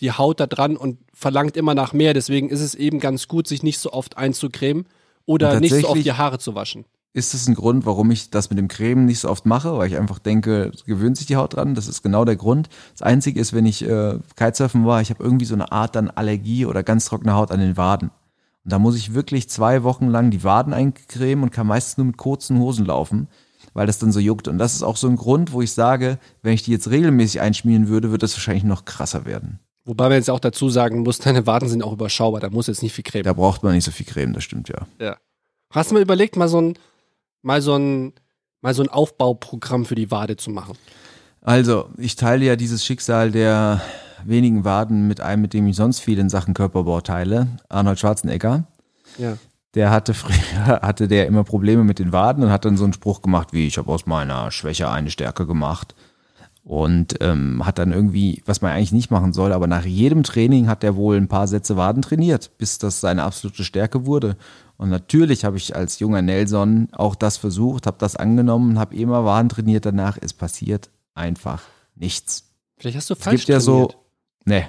[0.00, 2.14] die Haut da dran und verlangt immer nach mehr.
[2.14, 4.86] Deswegen ist es eben ganz gut, sich nicht so oft einzucremen
[5.26, 6.86] oder nicht so oft die Haare zu waschen.
[7.12, 9.76] Ist das ein Grund, warum ich das mit dem Cremen nicht so oft mache?
[9.76, 11.74] Weil ich einfach denke, es gewöhnt sich die Haut dran.
[11.74, 12.68] Das ist genau der Grund.
[12.92, 16.08] Das Einzige ist, wenn ich äh, Kitesurfen war, ich habe irgendwie so eine Art dann
[16.08, 18.10] Allergie oder ganz trockene Haut an den Waden.
[18.64, 22.06] Und da muss ich wirklich zwei Wochen lang die Waden eincremen und kann meistens nur
[22.06, 23.26] mit kurzen Hosen laufen,
[23.74, 24.48] weil das dann so juckt.
[24.48, 27.40] Und das ist auch so ein Grund, wo ich sage, wenn ich die jetzt regelmäßig
[27.40, 29.60] einschmieren würde, würde das wahrscheinlich noch krasser werden.
[29.84, 32.82] Wobei man jetzt auch dazu sagen muss, deine Waden sind auch überschaubar, da muss jetzt
[32.82, 34.86] nicht viel Creme Da braucht man nicht so viel Creme, das stimmt ja.
[35.00, 35.16] Ja.
[35.70, 36.78] Hast du mal überlegt, mal so ein,
[37.42, 38.12] mal so ein,
[38.60, 40.76] mal so ein Aufbauprogramm für die Wade zu machen?
[41.42, 43.80] Also, ich teile ja dieses Schicksal der
[44.24, 48.64] wenigen Waden mit einem, mit dem ich sonst viel in Sachen Körperbau teile, Arnold Schwarzenegger.
[49.16, 49.38] Ja.
[49.74, 52.92] Der hatte früher, hatte der immer Probleme mit den Waden und hat dann so einen
[52.92, 55.94] Spruch gemacht wie, ich habe aus meiner Schwäche eine Stärke gemacht.
[56.62, 60.68] Und ähm, hat dann irgendwie, was man eigentlich nicht machen soll, aber nach jedem Training
[60.68, 64.36] hat er wohl ein paar Sätze Waden trainiert, bis das seine absolute Stärke wurde.
[64.76, 69.24] Und natürlich habe ich als junger Nelson auch das versucht, habe das angenommen, habe immer
[69.24, 70.18] Waden trainiert danach.
[70.20, 71.62] Es passiert einfach
[71.94, 72.50] nichts.
[72.76, 73.92] Vielleicht hast du Es falsch gibt ja trainiert.
[73.92, 74.04] so,
[74.44, 74.68] nee,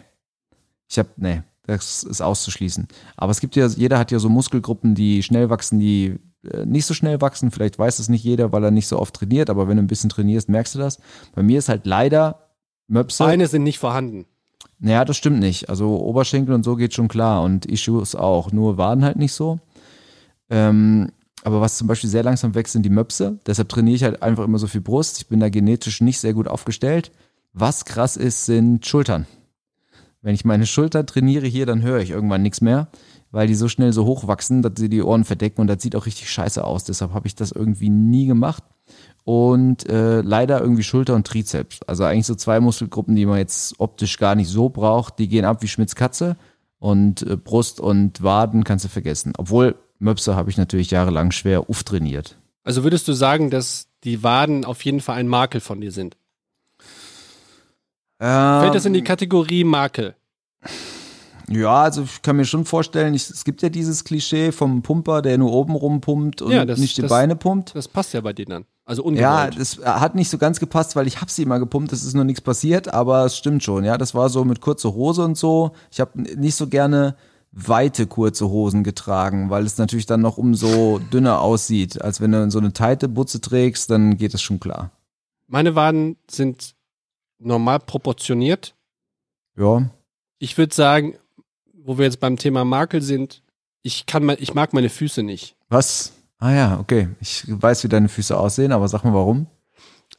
[0.89, 2.87] ich habe, nee, das ist auszuschließen.
[3.17, 6.85] Aber es gibt ja, jeder hat ja so Muskelgruppen, die schnell wachsen, die äh, nicht
[6.85, 7.51] so schnell wachsen.
[7.51, 9.87] Vielleicht weiß es nicht jeder, weil er nicht so oft trainiert, aber wenn du ein
[9.87, 10.99] bisschen trainierst, merkst du das.
[11.35, 12.47] Bei mir ist halt leider
[12.87, 13.23] Möpse.
[13.23, 14.25] Beine sind nicht vorhanden.
[14.79, 15.69] Naja, das stimmt nicht.
[15.69, 18.51] Also Oberschenkel und so geht schon klar und Issues auch.
[18.51, 19.59] Nur Waden halt nicht so.
[20.49, 21.11] Ähm,
[21.43, 23.39] aber was zum Beispiel sehr langsam wächst, sind die Möpse.
[23.45, 25.19] Deshalb trainiere ich halt einfach immer so viel Brust.
[25.19, 27.11] Ich bin da genetisch nicht sehr gut aufgestellt.
[27.53, 29.27] Was krass ist, sind Schultern.
[30.21, 32.89] Wenn ich meine Schulter trainiere hier, dann höre ich irgendwann nichts mehr,
[33.31, 35.95] weil die so schnell so hoch wachsen, dass sie die Ohren verdecken und das sieht
[35.95, 36.83] auch richtig scheiße aus.
[36.83, 38.63] Deshalb habe ich das irgendwie nie gemacht.
[39.23, 41.81] Und äh, leider irgendwie Schulter und Trizeps.
[41.83, 45.19] Also eigentlich so zwei Muskelgruppen, die man jetzt optisch gar nicht so braucht.
[45.19, 46.37] Die gehen ab wie Schmitz Katze.
[46.79, 49.33] Und äh, Brust und Waden kannst du vergessen.
[49.37, 52.37] Obwohl Möpse habe ich natürlich jahrelang schwer uff trainiert.
[52.63, 56.17] Also würdest du sagen, dass die Waden auf jeden Fall ein Makel von dir sind?
[58.21, 60.15] Ähm, Fällt das in die Kategorie Makel?
[61.49, 65.21] Ja, also ich kann mir schon vorstellen, ich, es gibt ja dieses Klischee vom Pumper,
[65.21, 67.75] der nur oben rumpumpt und Ja, das- nicht die das- Beine pumpt.
[67.75, 68.65] Das passt ja bei denen dann.
[68.85, 69.59] Also Ja, ungewollt.
[69.59, 72.23] das hat nicht so ganz gepasst, weil ich hab sie immer gepumpt, es ist nur
[72.23, 75.71] nichts passiert, aber es stimmt schon, ja, das war so mit kurzer Hose und so.
[75.91, 77.15] Ich habe nicht so gerne
[77.51, 82.49] weite kurze Hosen getragen, weil es natürlich dann noch umso dünner aussieht, als wenn du
[82.49, 84.91] so eine teite Butze trägst, dann geht das schon klar.
[85.47, 86.75] Meine Waden sind
[87.41, 88.75] normal proportioniert.
[89.57, 89.89] Ja,
[90.39, 91.17] Ich würde sagen,
[91.73, 93.41] wo wir jetzt beim Thema Makel sind,
[93.81, 95.55] ich kann mein, ich mag meine Füße nicht.
[95.69, 96.13] was?
[96.37, 97.07] Ah ja, okay.
[97.19, 99.45] Ich weiß, wie deine Füße aussehen, aber sag mal warum.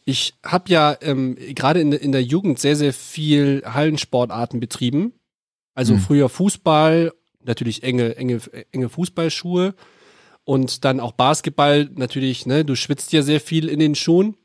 [0.05, 5.15] Ich habe ja ähm, gerade in, der- in der Jugend sehr, sehr viel Hallensportarten betrieben.
[5.75, 6.01] Also Hm.
[6.01, 7.13] früher Fußball,
[7.45, 9.75] natürlich enge, enge, enge Fußballschuhe
[10.45, 14.37] und dann auch Basketball, natürlich, ne, du schwitzt ja sehr viel in den Schuhen.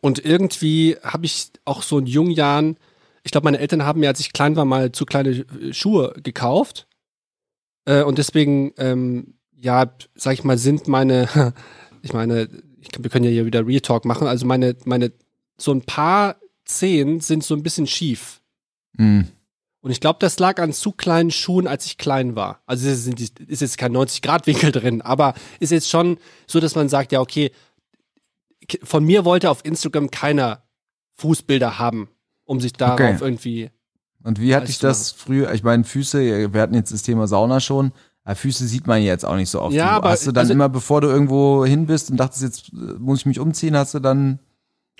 [0.00, 2.76] Und irgendwie habe ich auch so in jungen Jahren,
[3.22, 6.14] ich glaube, meine Eltern haben mir, als ich klein war, mal zu kleine äh, Schuhe
[6.22, 6.86] gekauft.
[7.84, 11.28] Äh, und deswegen, ähm, ja, sag ich mal, sind meine,
[12.02, 12.48] ich meine,
[12.80, 15.12] ich, wir können ja hier wieder Real Talk machen, also meine, meine,
[15.58, 18.40] so ein paar Zehen sind so ein bisschen schief.
[18.96, 19.26] Hm.
[19.82, 22.60] Und ich glaube, das lag an zu kleinen Schuhen, als ich klein war.
[22.66, 26.90] Also es ist, ist jetzt kein 90-Grad-Winkel drin, aber ist jetzt schon so, dass man
[26.90, 27.50] sagt, ja, okay,
[28.82, 30.62] von mir wollte auf Instagram keiner
[31.16, 32.08] Fußbilder haben,
[32.44, 33.16] um sich darauf Okay.
[33.20, 33.70] irgendwie.
[34.22, 35.52] Und wie hatte ich das früher?
[35.54, 37.92] Ich meine, Füße, wir hatten jetzt das Thema Sauna schon.
[38.22, 39.74] Aber Füße sieht man jetzt auch nicht so oft.
[39.74, 42.42] Ja, Du- aber- hast du dann also- immer, bevor du irgendwo hin bist und dachtest,
[42.42, 44.38] jetzt äh, muss ich mich umziehen, hast du dann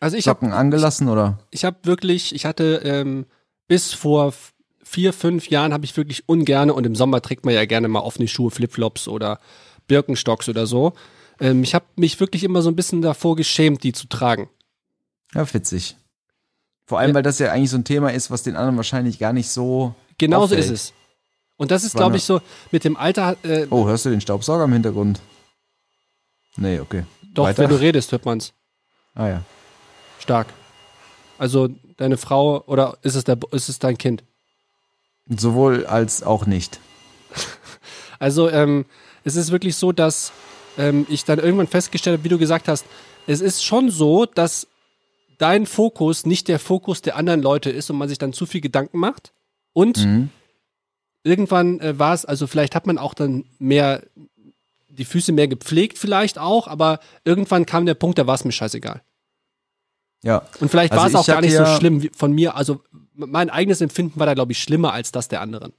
[0.00, 1.38] Also ich Socken angelassen oder?
[1.50, 3.26] ich habe wirklich, ich hatte ähm,
[3.68, 4.32] bis vor
[4.82, 8.00] vier, fünf Jahren habe ich wirklich ungerne und im Sommer trägt man ja gerne mal
[8.00, 9.38] offene Schuhe, Flipflops oder
[9.86, 10.94] Birkenstocks oder so.
[11.40, 14.48] Ähm, ich habe mich wirklich immer so ein bisschen davor geschämt, die zu tragen.
[15.34, 15.96] Ja, witzig.
[16.86, 17.14] Vor allem, Ja.
[17.16, 19.94] weil das ja eigentlich so ein Thema ist, was den anderen wahrscheinlich gar nicht so.
[20.18, 20.64] Genauso auffällt.
[20.64, 20.92] ist es.
[21.56, 24.64] Und das ist, glaube ich, so mit dem Alter, äh, Oh, hörst du den Staubsauger
[24.64, 25.20] im Hintergrund?
[26.56, 27.04] Nee, okay.
[27.34, 27.62] doch, weiter.
[27.62, 28.52] wenn du redest, hört man's
[29.14, 29.42] Ah ja.
[30.18, 30.48] stark.
[31.38, 34.24] Also deine Frau oder ist es, der, ist es dein Kind?
[35.26, 36.80] Sowohl als auch nicht.
[38.18, 38.84] Also ähm,
[39.24, 40.30] es ist wirklich so, dass
[40.80, 42.84] ähm, ich dann irgendwann festgestellt habe, wie du gesagt hast,
[43.26, 44.66] es ist schon so, dass
[45.38, 48.60] dein Fokus nicht der Fokus der anderen Leute ist und man sich dann zu viel
[48.60, 49.32] Gedanken macht.
[49.72, 50.30] Und Mhm.
[51.22, 54.02] irgendwann äh, war es, also vielleicht hat man auch dann mehr,
[54.88, 58.52] die Füße mehr gepflegt vielleicht auch, aber irgendwann kam der Punkt, da war es mir
[58.52, 59.02] scheißegal.
[60.22, 60.42] Ja.
[60.60, 62.54] Und vielleicht Also war es auch gar nicht so ja- schlimm wie von mir.
[62.56, 62.80] Also
[63.14, 65.72] mein eigenes Empfinden war da, glaube ich, schlimmer als das der anderen.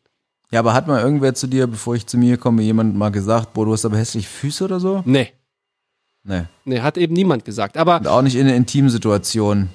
[0.52, 3.54] Ja, aber hat mal irgendwer zu dir, bevor ich zu mir komme, jemand mal gesagt,
[3.54, 5.02] boah, du hast aber hässliche Füße oder so?
[5.06, 5.32] Nee,
[6.24, 6.44] Nee.
[6.66, 7.78] nee, hat eben niemand gesagt.
[7.78, 9.70] Aber Und auch nicht in einer Intimsituation.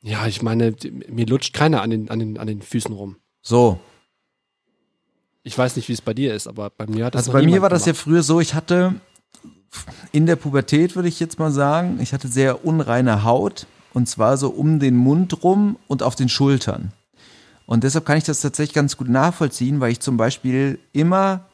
[0.00, 0.74] ja, ich meine,
[1.08, 3.16] mir lutscht keiner an den, an den, an den Füßen rum.
[3.42, 3.78] So.
[5.42, 7.42] Ich weiß nicht, wie es bei dir ist, aber bei mir hat das Also bei
[7.42, 8.94] mir war das ja früher so, ich hatte
[10.12, 14.36] in der Pubertät, würde ich jetzt mal sagen, ich hatte sehr unreine Haut und zwar
[14.36, 16.92] so um den Mund rum und auf den Schultern.
[17.72, 21.48] Und deshalb kann ich das tatsächlich ganz gut nachvollziehen, weil ich zum Beispiel immer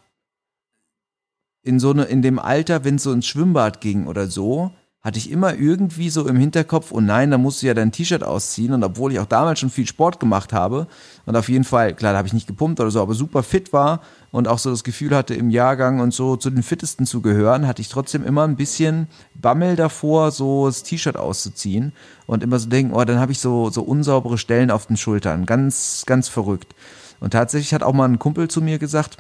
[1.62, 4.72] in so eine, in dem Alter, wenn es so ins Schwimmbad ging oder so,
[5.08, 8.22] hatte ich immer irgendwie so im Hinterkopf, oh nein, da musst du ja dein T-Shirt
[8.22, 8.74] ausziehen.
[8.74, 10.86] Und obwohl ich auch damals schon viel Sport gemacht habe
[11.24, 13.72] und auf jeden Fall, klar, da habe ich nicht gepumpt oder so, aber super fit
[13.72, 14.02] war
[14.32, 17.66] und auch so das Gefühl hatte, im Jahrgang und so zu den Fittesten zu gehören,
[17.66, 21.92] hatte ich trotzdem immer ein bisschen Bammel davor, so das T-Shirt auszuziehen
[22.26, 25.46] und immer so denken, oh, dann habe ich so, so unsaubere Stellen auf den Schultern.
[25.46, 26.74] Ganz, ganz verrückt.
[27.18, 29.16] Und tatsächlich hat auch mal ein Kumpel zu mir gesagt,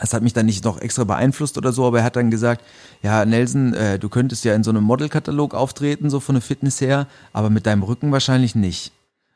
[0.00, 2.62] das hat mich dann nicht noch extra beeinflusst oder so, aber er hat dann gesagt,
[3.02, 6.80] ja, Nelson, äh, du könntest ja in so einem Modelkatalog auftreten, so von der Fitness
[6.80, 8.92] her, aber mit deinem Rücken wahrscheinlich nicht.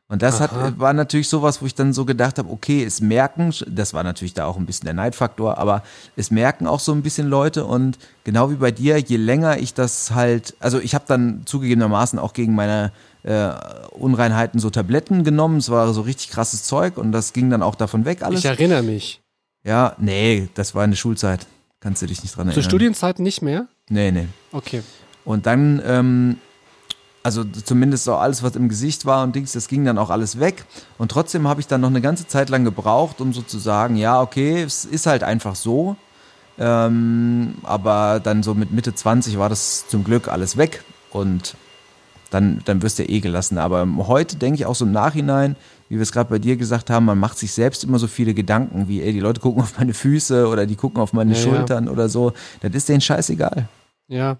[0.09, 3.53] Und das hat, war natürlich sowas, wo ich dann so gedacht habe, okay, es merken,
[3.67, 5.83] das war natürlich da auch ein bisschen der Neidfaktor, aber
[6.15, 9.75] es merken auch so ein bisschen Leute und genau wie bei dir, je länger ich
[9.75, 12.93] das halt, also ich habe dann zugegebenermaßen auch gegen meine
[13.25, 13.51] äh,
[13.91, 17.75] Unreinheiten so Tabletten genommen, es war so richtig krasses Zeug und das ging dann auch
[17.75, 18.39] davon weg alles.
[18.39, 19.21] Ich erinnere mich.
[19.67, 21.47] Ja, nee, das war in der Schulzeit.
[21.81, 22.71] Kannst du dich nicht dran Zu erinnern.
[22.71, 23.67] Studienzeiten nicht mehr?
[23.91, 24.29] Nee, nee.
[24.53, 24.83] Okay.
[25.25, 26.39] Und dann ähm,
[27.23, 30.39] Also zumindest so alles, was im Gesicht war und Dings, das ging dann auch alles
[30.39, 30.65] weg.
[30.97, 33.97] Und trotzdem habe ich dann noch eine ganze Zeit lang gebraucht, um so zu sagen,
[33.97, 35.97] ja, okay, es ist halt einfach so.
[36.59, 41.57] Ähm, aber dann so mit Mitte 20 war das zum Glück alles weg und
[42.31, 43.59] dann, dann wirst du eh gelassen.
[43.59, 45.57] Aber heute denke ich auch so im Nachhinein,
[45.89, 48.35] wie wir es gerade bei dir gesagt haben, man macht sich selbst immer so viele
[48.35, 51.39] Gedanken, wie, ey, die Leute gucken auf meine Füße oder die gucken auf meine Ja,
[51.39, 51.43] ja.
[51.43, 52.33] Schultern oder so.
[52.61, 53.69] Das ist denen scheißegal.
[54.09, 54.39] Ja.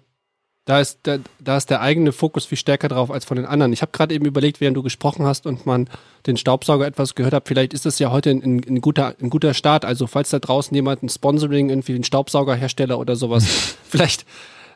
[0.65, 3.71] Da ist, da, da ist der eigene Fokus viel stärker drauf als von den anderen.
[3.71, 5.89] Ich habe gerade eben überlegt, während du gesprochen hast und man
[6.25, 9.29] den Staubsauger etwas gehört hat, vielleicht ist das ja heute ein, ein, ein, guter, ein
[9.29, 9.85] guter Start.
[9.85, 13.45] Also falls da draußen jemand ein Sponsoring, irgendwie ein Staubsaugerhersteller oder sowas,
[13.87, 14.25] vielleicht,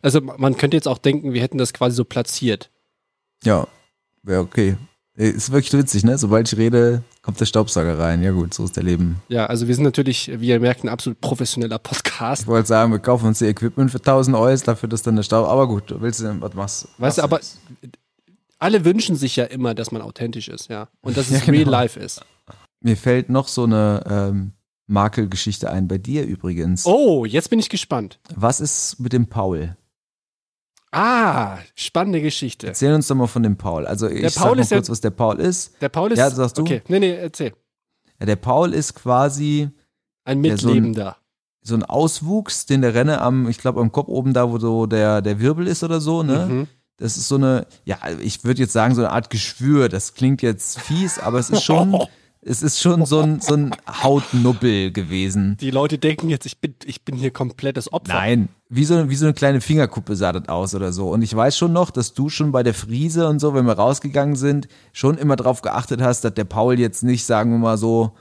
[0.01, 2.71] also man könnte jetzt auch denken, wir hätten das quasi so platziert.
[3.43, 3.67] Ja,
[4.23, 4.77] wäre okay.
[5.15, 6.17] Ist wirklich witzig, ne?
[6.17, 8.23] Sobald ich rede, kommt der Staubsauger rein.
[8.23, 9.21] Ja gut, so ist der Leben.
[9.27, 12.43] Ja, also wir sind natürlich, wie ihr merkt, ein absolut professioneller Podcast.
[12.43, 15.23] Ich wollte sagen, wir kaufen uns die Equipment für 1000 Euro, dafür dass dann der
[15.23, 15.47] Staub.
[15.47, 17.39] Aber gut, du willst du denn, was machst Weißt du, aber
[18.57, 20.87] alle wünschen sich ja immer, dass man authentisch ist, ja.
[21.01, 21.57] Und dass es Ja, genau.
[21.57, 22.25] real life ist.
[22.79, 24.53] Mir fällt noch so eine ähm,
[24.87, 25.87] Makelgeschichte ein.
[25.87, 26.85] Bei dir übrigens.
[26.85, 28.19] Oh, jetzt bin ich gespannt.
[28.33, 29.75] Was ist mit dem Paul?
[30.91, 32.67] Ah, spannende Geschichte.
[32.67, 33.87] Erzähl uns doch mal von dem Paul.
[33.87, 35.81] Also ich Der sag Paul mal ist ja- kurz, was der Paul ist.
[35.81, 36.19] Der Paul ist.
[36.19, 36.61] Ja, sagst du?
[36.63, 37.53] Okay, nee, nee, erzähl.
[38.19, 39.69] Ja, der Paul ist quasi
[40.25, 41.17] Ein Ja, so ein- Mitlebender.
[41.61, 44.85] so ein Auswuchs, den der Renne am, ich glaube, am Kopf oben da, wo so
[44.85, 46.45] der, der Wirbel ist oder so, ne?
[46.47, 46.67] Mhm.
[46.97, 49.89] Das ist so eine, ja, ich würde jetzt sagen, so eine Art Geschwür.
[49.89, 51.91] Das klingt jetzt fies, aber es ist schon,
[52.43, 55.57] es ist schon so ein, so ein Hautnubbel gewesen.
[55.61, 58.13] Die Leute denken jetzt, ich bin, ich bin hier komplettes Opfer.
[58.13, 61.09] Nein, wie so, wie so eine kleine Fingerkuppe sah das aus oder so.
[61.09, 63.73] Und ich weiß schon noch, dass du schon bei der Friese und so, wenn wir
[63.73, 67.77] rausgegangen sind, schon immer drauf geachtet hast, dass der Paul jetzt nicht, sagen wir mal
[67.77, 68.13] so,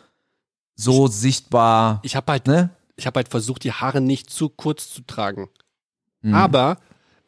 [0.75, 2.71] so sichtbar, Ich habe halt, ne?
[2.97, 5.49] ich habe halt versucht, die Haare nicht zu kurz zu tragen.
[6.21, 6.35] Mhm.
[6.35, 6.77] Aber,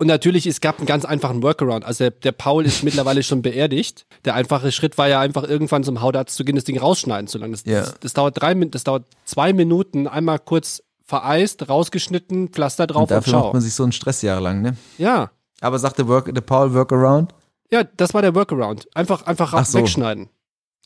[0.03, 1.85] und natürlich, es gab einen ganz einfachen Workaround.
[1.85, 4.05] Also der, der Paul ist mittlerweile schon beerdigt.
[4.25, 7.39] Der einfache Schritt war ja einfach irgendwann zum Hautarzt zu gehen, das Ding rausschneiden zu
[7.39, 7.53] lang.
[7.53, 7.83] Das, Ja.
[7.83, 13.03] das, das dauert drei das dauert zwei Minuten, einmal kurz vereist, rausgeschnitten, Pflaster drauf Und
[13.03, 13.43] und, dafür ciao.
[13.45, 14.77] macht man sich so einen Stress jahrelang, ne?
[14.99, 15.31] Ja.
[15.61, 17.33] Aber sagt der, Work, der Paul Workaround?
[17.71, 18.89] Ja, das war der Workaround.
[18.97, 19.79] Einfach, einfach Ach so.
[19.79, 20.29] wegschneiden.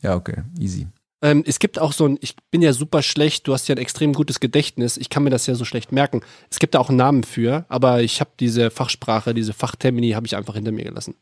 [0.03, 0.89] Ja, okay, easy.
[1.23, 3.81] Ähm, es gibt auch so ein, ich bin ja super schlecht, du hast ja ein
[3.81, 6.21] extrem gutes Gedächtnis, ich kann mir das ja so schlecht merken.
[6.51, 10.27] Es gibt da auch einen Namen für, aber ich habe diese Fachsprache, diese Fachtermini habe
[10.27, 11.15] ich einfach hinter mir gelassen.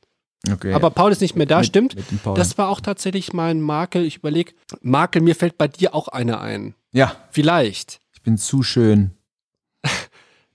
[0.50, 0.74] Okay.
[0.74, 1.96] Aber Paul ist nicht mehr da, mit, stimmt?
[1.96, 2.06] Mit.
[2.36, 4.04] Das war auch tatsächlich mein Makel.
[4.04, 6.74] Ich überlege, Makel, mir fällt bei dir auch einer ein.
[6.92, 8.00] ja, Vielleicht.
[8.12, 9.12] ich bin zu schön.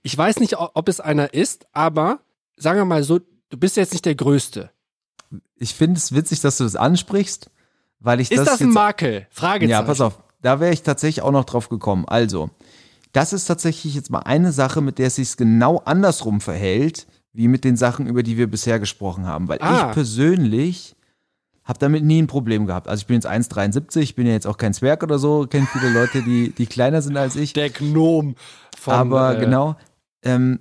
[0.02, 2.20] Ich weiß nicht, ob es einer ist, aber
[2.56, 4.70] sagen wir mal so, du bist jetzt nicht der Größte.
[5.56, 7.50] Ich finde es witzig, dass du das ansprichst,
[8.00, 9.26] weil ich Ist das, das, ein Makel?
[9.30, 9.70] Fragezeichen.
[9.70, 12.04] Ja, pass auf, da wäre ich tatsächlich auch noch drauf gekommen.
[12.06, 12.50] Also,
[13.12, 17.48] das ist tatsächlich jetzt mal eine Sache, mit der es sich genau andersrum verhält, wie
[17.48, 19.48] mit den Sachen, über die wir bisher gesprochen haben.
[19.48, 19.88] Weil Ah.
[19.88, 20.96] ich persönlich
[21.64, 22.88] habe damit nie ein Problem gehabt.
[22.88, 25.66] Also ich bin jetzt 1,73, ich bin ja jetzt auch kein Zwerg oder so, kenne
[25.72, 27.52] viele Leute, die, die kleiner sind als ich.
[27.52, 28.34] Der Gnom
[28.76, 29.76] von, Aber äh, genau,
[30.22, 30.60] ähm,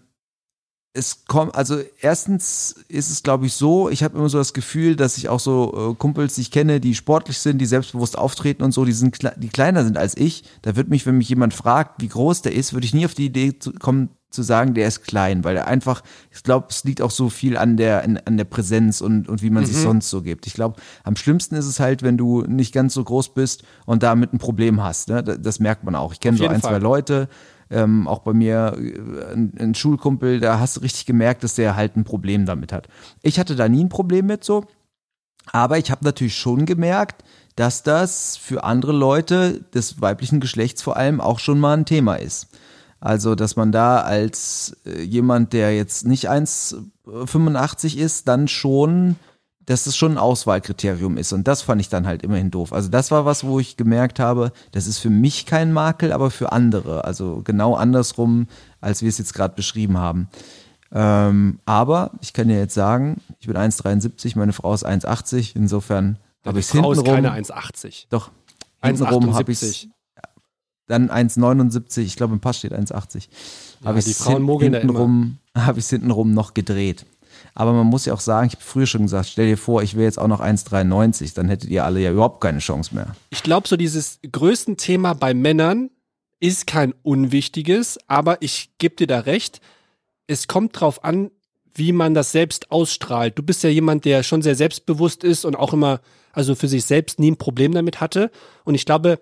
[0.94, 4.96] es kommt, also erstens ist es, glaube ich, so, ich habe immer so das Gefühl,
[4.96, 8.64] dass ich auch so äh, Kumpels, die ich kenne, die sportlich sind, die selbstbewusst auftreten
[8.64, 10.44] und so, die, sind, die kleiner sind als ich.
[10.64, 13.14] Da wird mich, wenn mich jemand fragt, wie groß der ist, würde ich nie auf
[13.14, 16.84] die Idee zu, kommen, zu sagen, der ist klein, weil er einfach, ich glaube, es
[16.84, 19.78] liegt auch so viel an der, an, an der Präsenz und, und wie man sich
[19.78, 20.48] sonst so gibt.
[20.48, 24.02] Ich glaube, am schlimmsten ist es halt, wenn du nicht ganz so groß bist und
[24.02, 25.10] damit ein Problem hast.
[25.10, 25.24] Ne?
[25.24, 26.14] Das, das merkt man auch.
[26.14, 26.72] Ich kenne so ein, Fall.
[26.72, 27.30] zwei Leute,
[27.70, 31.76] ähm, auch bei mir äh, ein, ein Schulkumpel, da hast du richtig gemerkt, dass der
[31.76, 32.88] halt ein Problem damit hat.
[33.22, 34.66] Ich hatte da nie ein Problem mit so,
[35.52, 37.24] aber ich habe natürlich schon gemerkt,
[37.56, 42.16] dass das für andere Leute des weiblichen Geschlechts vor allem auch schon mal ein Thema
[42.16, 42.48] ist.
[43.02, 49.16] Also, dass man da als äh, jemand, der jetzt nicht 1,85 ist, dann schon,
[49.70, 51.32] dass es schon ein Auswahlkriterium ist.
[51.32, 52.74] Und das fand ich dann halt immerhin doof.
[52.74, 56.32] Also, das war was, wo ich gemerkt habe, das ist für mich kein Makel, aber
[56.32, 57.06] für andere.
[57.06, 58.48] Also genau andersrum,
[58.82, 60.28] als wir es jetzt gerade beschrieben haben.
[60.92, 65.56] Ähm, aber ich kann ja jetzt sagen, ich bin 1,73, meine Frau ist 1,80.
[65.56, 67.24] Insofern habe ich es Frau ist hintenrum.
[67.24, 68.06] keine 1,80.
[68.10, 68.32] Doch,
[68.84, 69.90] hintenrum habe ich 1,78.
[70.88, 73.28] dann 1,79, ich glaube im Pass steht 1,80.
[73.82, 77.06] Ja, Habe ich da hintenrum, habe ich hintenrum noch gedreht.
[77.54, 79.96] Aber man muss ja auch sagen, ich habe früher schon gesagt, stell dir vor, ich
[79.96, 83.16] wäre jetzt auch noch 1,93, dann hättet ihr alle ja überhaupt keine Chance mehr.
[83.30, 85.90] Ich glaube, so dieses größten Thema bei Männern
[86.40, 89.62] ist kein unwichtiges, aber ich gebe dir da recht.
[90.28, 91.32] Es kommt drauf an,
[91.74, 93.38] wie man das selbst ausstrahlt.
[93.38, 96.86] Du bist ja jemand, der schon sehr selbstbewusst ist und auch immer, also für sich
[96.86, 98.32] selbst nie ein Problem damit hatte.
[98.64, 99.20] Und ich glaube,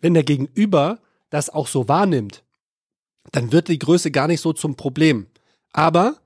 [0.00, 0.98] wenn der Gegenüber
[1.30, 2.42] das auch so wahrnimmt,
[3.32, 5.26] dann wird die Größe gar nicht so zum Problem.
[5.72, 6.16] Aber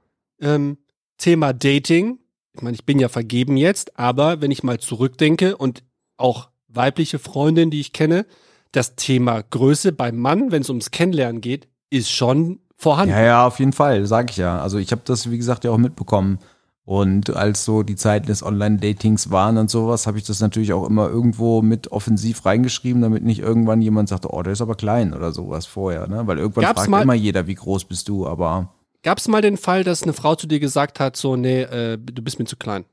[0.41, 0.79] ähm,
[1.19, 2.19] Thema Dating,
[2.53, 5.83] ich meine, ich bin ja vergeben jetzt, aber wenn ich mal zurückdenke und
[6.17, 8.27] auch weibliche Freundin, die ich kenne,
[8.73, 13.15] das Thema Größe beim Mann, wenn es ums Kennenlernen geht, ist schon vorhanden.
[13.15, 14.61] Ja, ja, auf jeden Fall, sag ich ja.
[14.61, 16.39] Also ich habe das, wie gesagt, ja auch mitbekommen.
[16.87, 20.87] Und als so die Zeiten des Online-Datings waren und sowas, habe ich das natürlich auch
[20.87, 25.15] immer irgendwo mit offensiv reingeschrieben, damit nicht irgendwann jemand sagt, oh, der ist aber klein
[25.15, 26.27] oder sowas vorher, ne?
[26.27, 28.74] Weil irgendwann Gab's fragt immer jeder, wie groß bist du, aber
[29.05, 31.97] Gab es mal den Fall, dass eine Frau zu dir gesagt hat, so, nee, äh,
[31.99, 32.85] du bist mir zu klein?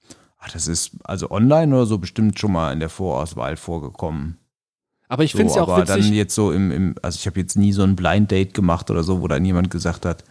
[0.43, 4.37] ach, das ist also online oder so bestimmt schon mal in der Vorauswahl vorgekommen.
[5.07, 6.05] Aber ich So, finde es ja auch aber witzig.
[6.05, 8.89] dann jetzt so im, im also ich habe jetzt nie so ein Blind Date gemacht
[8.89, 10.23] oder so, wo dann jemand gesagt hat,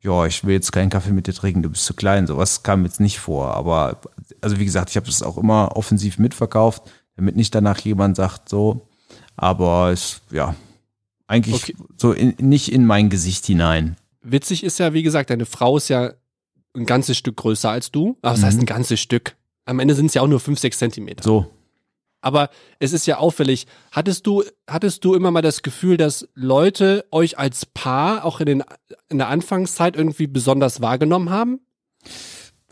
[0.00, 2.26] ja, ich will jetzt keinen Kaffee mit dir trinken, du bist zu klein.
[2.26, 3.54] Sowas kam jetzt nicht vor.
[3.54, 4.00] Aber
[4.40, 6.82] also wie gesagt, ich habe das auch immer offensiv mitverkauft,
[7.16, 8.86] damit nicht danach jemand sagt, so,
[9.36, 10.54] aber es, ja,
[11.26, 11.76] eigentlich Okay.
[11.96, 13.96] so in, nicht in mein Gesicht hinein.
[14.22, 16.12] Witzig ist ja, wie gesagt, deine Frau ist ja
[16.74, 18.16] ein ganzes Stück größer als du.
[18.22, 18.44] Aber was Mhm.
[18.44, 19.36] heißt ein ganzes Stück?
[19.64, 21.22] Am Ende sind es ja auch nur fünf, sechs Zentimeter.
[21.22, 21.46] So,
[22.20, 22.50] Aber
[22.80, 23.66] es ist ja auffällig.
[23.92, 28.46] Hattest du, hattest du immer mal das Gefühl, dass Leute euch als Paar auch in,
[28.46, 28.64] den,
[29.08, 31.60] in der Anfangszeit irgendwie besonders wahrgenommen haben?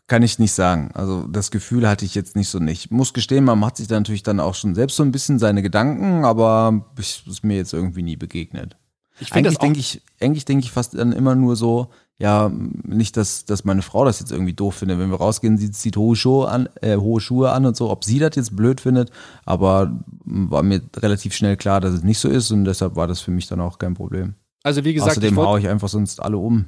[0.09, 0.91] Kann ich nicht sagen.
[0.95, 2.91] Also das Gefühl hatte ich jetzt nicht so nicht.
[2.91, 5.63] Muss gestehen, man macht sich da natürlich dann auch schon selbst so ein bisschen seine
[5.63, 8.77] Gedanken, aber es ist mir jetzt irgendwie nie begegnet.
[9.19, 11.89] Ich finde das Eigentlich denke ich, eigentlich denke ich fast dann immer nur so,
[12.19, 14.99] ja, nicht, dass, dass meine Frau das jetzt irgendwie doof findet.
[14.99, 18.05] Wenn wir rausgehen, sie zieht hohe Schuhe an, äh, hohe Schuhe an und so, ob
[18.05, 19.11] sie das jetzt blöd findet,
[19.45, 23.21] aber war mir relativ schnell klar, dass es nicht so ist und deshalb war das
[23.21, 24.35] für mich dann auch kein Problem.
[24.63, 26.67] also wie gesagt, Außerdem ich haue ich einfach sonst alle um.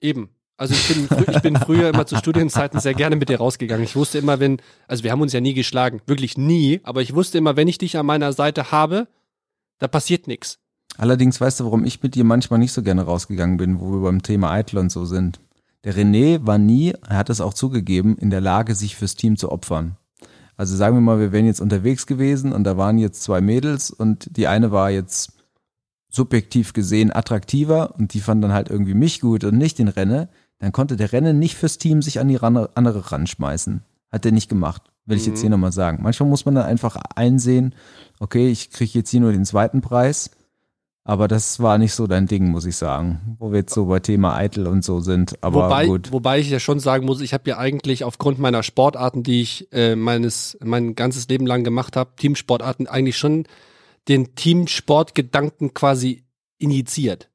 [0.00, 0.30] eben.
[0.58, 3.84] Also ich bin, ich bin früher immer zu Studienzeiten sehr gerne mit dir rausgegangen.
[3.84, 7.14] Ich wusste immer, wenn, also wir haben uns ja nie geschlagen, wirklich nie, aber ich
[7.14, 9.06] wusste immer, wenn ich dich an meiner Seite habe,
[9.78, 10.58] da passiert nichts.
[10.98, 14.00] Allerdings weißt du, warum ich mit dir manchmal nicht so gerne rausgegangen bin, wo wir
[14.00, 15.40] beim Thema Eitel und so sind.
[15.84, 19.36] Der René war nie, er hat es auch zugegeben, in der Lage, sich fürs Team
[19.36, 19.96] zu opfern.
[20.56, 23.90] Also sagen wir mal, wir wären jetzt unterwegs gewesen und da waren jetzt zwei Mädels
[23.90, 25.32] und die eine war jetzt
[26.08, 30.28] subjektiv gesehen attraktiver und die fand dann halt irgendwie mich gut und nicht den Renne.
[30.58, 33.82] Dann konnte der Renne nicht fürs Team sich an die ran, andere ranschmeißen.
[34.10, 34.82] Hat er nicht gemacht.
[35.04, 36.02] Will ich jetzt hier nochmal sagen.
[36.02, 37.74] Manchmal muss man dann einfach einsehen,
[38.18, 40.30] okay, ich kriege jetzt hier nur den zweiten Preis.
[41.08, 43.36] Aber das war nicht so dein Ding, muss ich sagen.
[43.38, 45.40] Wo wir jetzt so bei Thema Eitel und so sind.
[45.40, 46.10] Aber wobei, gut.
[46.10, 49.72] wobei ich ja schon sagen muss, ich habe ja eigentlich aufgrund meiner Sportarten, die ich
[49.72, 53.44] äh, meines mein ganzes Leben lang gemacht habe, Teamsportarten, eigentlich schon
[54.08, 56.24] den Teamsportgedanken quasi
[56.58, 57.30] injiziert.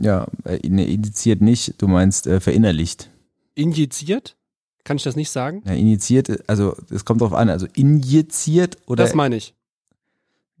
[0.00, 3.10] Ja, äh, ne, initiiert nicht, du meinst äh, verinnerlicht.
[3.54, 4.36] Injiziert?
[4.84, 5.62] Kann ich das nicht sagen?
[5.66, 9.04] Ja, initiiert, also es kommt drauf an, also injiziert oder.
[9.04, 9.54] das meine ich.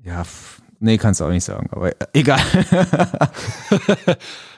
[0.04, 2.40] ja, pff, nee, kannst du auch nicht sagen, aber egal.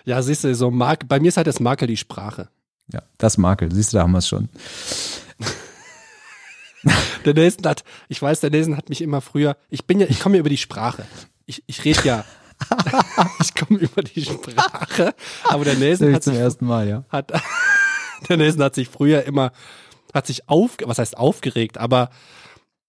[0.08, 2.48] Ja, siehst du, so Mark, bei mir ist halt das Makel die Sprache.
[2.90, 4.48] ja, das Makel, siehst du, da haben wir es schon.
[7.26, 10.20] Der Nelson hat, ich weiß, der Nelson hat mich immer früher, ich bin ja, ich
[10.20, 11.04] komme ja über die Sprache.
[11.44, 12.24] Ich, ich rede ja,
[13.42, 15.14] ich komme über die Sprache,
[15.44, 17.04] aber der Nelson hat zum sich, ersten Mal, ja.
[17.10, 17.32] hat,
[18.30, 19.52] der Nelson hat sich früher immer,
[20.14, 22.08] hat sich auf, was heißt aufgeregt, aber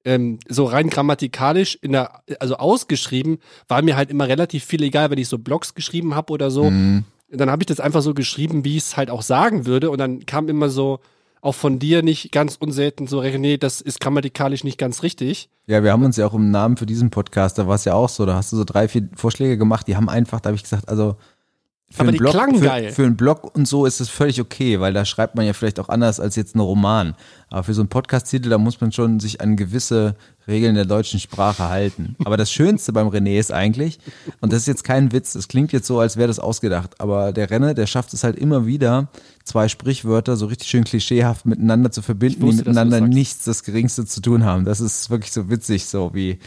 [0.05, 5.11] ähm, so rein grammatikalisch in der, also ausgeschrieben, war mir halt immer relativ viel egal,
[5.11, 6.69] wenn ich so Blogs geschrieben habe oder so.
[6.69, 7.03] Mhm.
[7.31, 9.89] Dann habe ich das einfach so geschrieben, wie ich es halt auch sagen würde.
[9.89, 10.99] Und dann kam immer so,
[11.41, 15.49] auch von dir nicht ganz unselten so, nee, das ist grammatikalisch nicht ganz richtig.
[15.67, 17.93] Ja, wir haben uns ja auch im Namen für diesen Podcast, da war es ja
[17.93, 20.55] auch so, da hast du so drei, vier Vorschläge gemacht, die haben einfach, da habe
[20.55, 21.15] ich gesagt, also
[21.91, 22.91] für Aber einen die Blog, klangen für, geil.
[22.91, 25.79] Für einen Blog und so ist es völlig okay, weil da schreibt man ja vielleicht
[25.79, 27.15] auch anders als jetzt ein Roman.
[27.49, 30.15] Aber für so einen Podcast-Titel, da muss man schon sich an gewisse
[30.47, 32.15] Regeln der deutschen Sprache halten.
[32.25, 33.99] Aber das Schönste beim René ist eigentlich,
[34.39, 37.31] und das ist jetzt kein Witz, es klingt jetzt so, als wäre das ausgedacht, aber
[37.31, 39.07] der Renne, der schafft es halt immer wieder,
[39.43, 43.63] zwei Sprichwörter so richtig schön klischeehaft miteinander zu verbinden, die wusste, das miteinander nichts das
[43.63, 44.63] Geringste zu tun haben.
[44.63, 46.37] Das ist wirklich so witzig, so wie,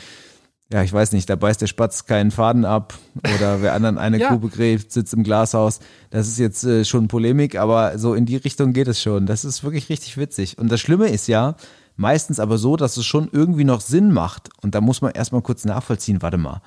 [0.72, 2.94] ja, ich weiß nicht, da beißt der Spatz keinen Faden ab
[3.36, 4.30] oder wer anderen eine Ja.
[4.30, 5.80] Grube gräbt, sitzt im Glashaus.
[6.10, 9.26] Das ist jetzt äh, schon Polemik, aber so in die Richtung geht es schon.
[9.26, 10.56] Das ist wirklich richtig witzig.
[10.56, 11.56] Und das Schlimme ist ja,
[11.96, 14.48] meistens aber so, dass es schon irgendwie noch Sinn macht.
[14.62, 16.62] Und da muss man erstmal kurz nachvollziehen, warte mal,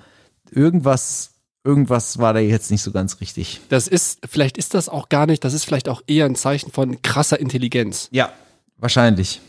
[0.51, 1.32] irgendwas,
[1.64, 3.62] irgendwas war da jetzt nicht so ganz richtig.
[3.70, 6.72] Das ist, vielleicht ist das auch gar nicht, das ist vielleicht auch eher ein Zeichen
[6.72, 8.10] von krasser Intelligenz.
[8.12, 8.32] Ja,
[8.78, 9.41] wahrscheinlich.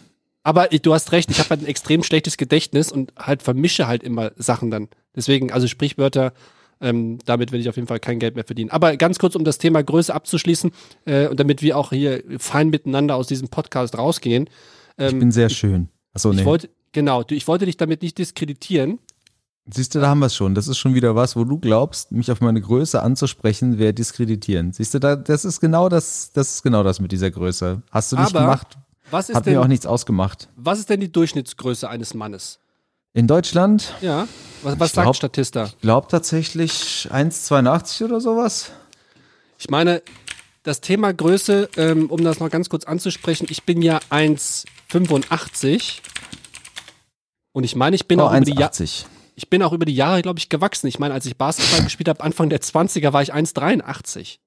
[0.47, 4.05] Aber du hast recht, ich habe halt ein extrem schlechtes Gedächtnis und halt vermische halt
[4.05, 4.87] immer Sachen dann.
[5.17, 6.33] Deswegen, also Sprichwörter,
[6.81, 8.71] ähm, damit werde ich auf jeden Fall kein Geld mehr verdienen.
[8.71, 10.71] Aber ganz kurz, um das Thema Größe abzuschließen
[11.05, 14.49] äh, und damit wir auch hier fein miteinander aus diesem Podcast rausgehen.
[14.99, 15.89] Ich bin sehr schön.
[16.15, 16.43] Achso, nee.
[16.43, 19.01] Ich wollte, genau, ich wollte dich damit nicht diskreditieren.
[19.69, 20.55] Siehst du, da haben wir es schon.
[20.55, 24.73] Das ist schon wieder was, wo du glaubst, mich auf meine Größe anzusprechen, wäre diskreditieren.
[24.73, 27.83] Siehst du, da, das ist genau das, das ist genau das mit dieser Größe.
[27.91, 28.79] Hast du nicht Aber- gemacht,
[29.11, 30.49] Was ist Hat denn, mir auch nichts ausgemacht.
[30.57, 32.59] was ist denn die Durchschnittsgröße eines Mannes?
[33.13, 34.27] In Deutschland, Ja.
[34.63, 35.65] Was, was Ich sagt glaub- Statista?
[35.67, 38.73] ich glaube tatsächlich 1,82 oder sowas.
[39.59, 40.03] Ich meine,
[40.65, 46.01] das Thema Größe, ähm, um das noch ganz kurz anzusprechen, ich bin ja 1,85
[47.53, 49.07] und ich meine, ich bin, Oh, auch, über die ja 1,80.
[49.37, 50.87] ich bin auch über die Jahre, glaube ich, gewachsen.
[50.89, 54.39] Ich meine, als ich Basketball gespielt habe, Anfang der 20er, war ich 1,83.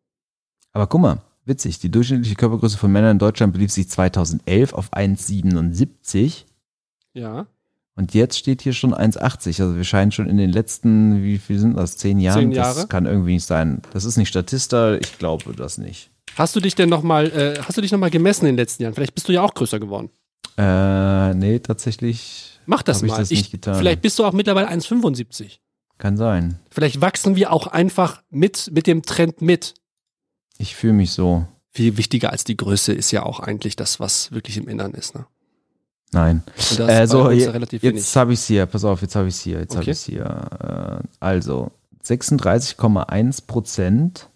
[0.74, 4.94] Aber guck mal, witzig, die durchschnittliche Körpergröße von Männern in Deutschland belief sich 2011 auf
[4.94, 6.46] 1,77
[7.14, 7.48] Ja.
[7.96, 9.62] und jetzt steht hier schon 1,80.
[9.62, 12.40] Also wir scheinen schon in den letzten, wie viel sind das, zehn Jahren?
[12.40, 12.76] Zehn Jahre.
[12.82, 13.82] Das kann irgendwie nicht sein.
[13.94, 16.12] Das ist nicht Statista, ich glaube das nicht.
[16.36, 18.58] Hast du dich denn noch mal, äh, hast du dich noch mal gemessen in den
[18.58, 18.94] letzten Jahren?
[18.94, 20.10] Vielleicht bist du ja auch größer geworden.
[20.58, 23.18] Äh, nee, tatsächlich Mach das Hab ich mal.
[23.18, 23.76] das nicht getan.
[23.76, 25.58] Vielleicht bist du auch mittlerweile 1,75.
[25.98, 26.60] kann sein.
[26.70, 29.74] Vielleicht wachsen wir auch einfach mit, mit dem Trend mit.
[30.60, 31.48] Ich fühle mich so.
[31.72, 35.16] Viel wichtiger als die Größe ist ja auch eigentlich das, was wirklich im Innern ist.
[35.16, 35.26] Ne?
[36.12, 36.44] Nein.
[36.78, 37.52] Äh, so, uns je,
[37.82, 38.66] jetzt habe ich es hier.
[38.66, 39.60] Pass auf, jetzt habe ich es hier.
[39.60, 39.92] Jetzt habe Okay.
[39.92, 41.02] ich es hier.
[41.02, 41.72] Äh, also
[42.04, 44.30] 36,1 Prozent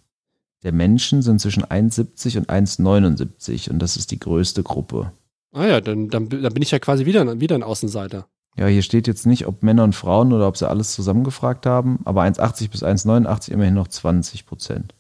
[0.64, 5.12] der Menschen sind zwischen 1,70 und 1,79 und das ist die größte Gruppe.
[5.52, 8.28] Ah ja, dann, dann, dann bin ich ja quasi wieder, wieder ein Außenseiter.
[8.56, 12.00] Ja, hier steht jetzt nicht, ob Männer und Frauen oder ob sie alles zusammengefragt haben,
[12.06, 14.94] aber 1,80 bis 1,89 immerhin noch 20 Prozent.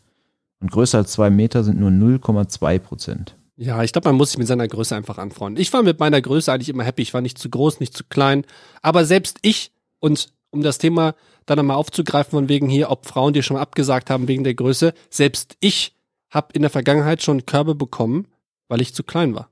[0.64, 3.36] Und größer als zwei Meter sind nur 0,2 Prozent.
[3.57, 5.61] Ja, ich glaube, man muss sich mit seiner Größe einfach anfreunden.
[5.61, 7.01] Ich war mit meiner Größe eigentlich immer happy.
[7.01, 8.45] Ich war nicht zu groß, nicht zu klein.
[8.82, 13.34] Aber selbst ich, und um das Thema dann nochmal aufzugreifen, von wegen hier, ob Frauen
[13.34, 15.97] dir schon mal abgesagt haben wegen der Größe, selbst ich
[16.30, 18.30] habe in der Vergangenheit schon Körbe bekommen,
[18.70, 19.49] weil ich zu klein war.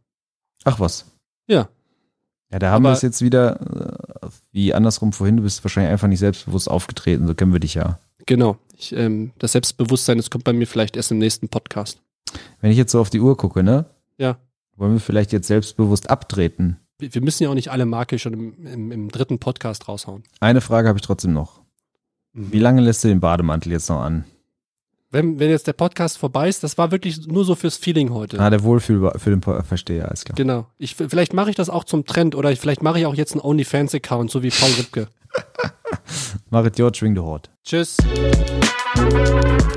[0.64, 1.12] Ach was.
[1.48, 1.68] Ja.
[2.54, 3.60] Ja, da haben wir es jetzt wieder,
[4.24, 7.74] äh, wie andersrum vorhin, du bist wahrscheinlich einfach nicht selbstbewusst aufgetreten, so kennen wir dich
[7.74, 8.00] ja.
[8.26, 8.58] Genau.
[8.78, 12.02] Ich, ähm, das Selbstbewusstsein, das kommt bei mir vielleicht erst im nächsten Podcast.
[12.62, 13.86] Wenn ich jetzt so auf die Uhr gucke, ne?
[14.18, 14.38] Ja.
[14.76, 16.80] Wollen wir vielleicht jetzt selbstbewusst abtreten?
[16.98, 20.24] Wir wir müssen ja auch nicht alle Marke schon im, im, im dritten Podcast raushauen.
[20.40, 21.62] Eine Frage habe ich trotzdem noch.
[22.34, 22.52] Mhm.
[22.52, 24.26] Wie lange lässt du den Bademantel jetzt noch an?
[25.14, 28.40] Wenn, wenn jetzt der Podcast vorbei ist, das war wirklich nur so fürs Feeling heute.
[28.40, 30.36] Ah, der Wohlfühl für den Po- Versteher, alles klar.
[30.38, 30.68] Genau.
[30.78, 33.42] Ich, vielleicht mache ich das auch zum Trend oder vielleicht mache ich auch jetzt einen
[33.42, 35.08] OnlyFans-Account, so wie Paul Ripke.
[36.50, 37.50] Marit Jord, schwing the Hort.
[37.66, 37.98] Tschüss.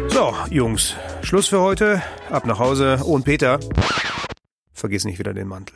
[0.08, 2.00] So, Jungs, Schluss für heute.
[2.30, 2.98] Ab nach Hause.
[3.04, 3.58] Und Peter,
[4.72, 5.74] vergiss nicht wieder den Mantel.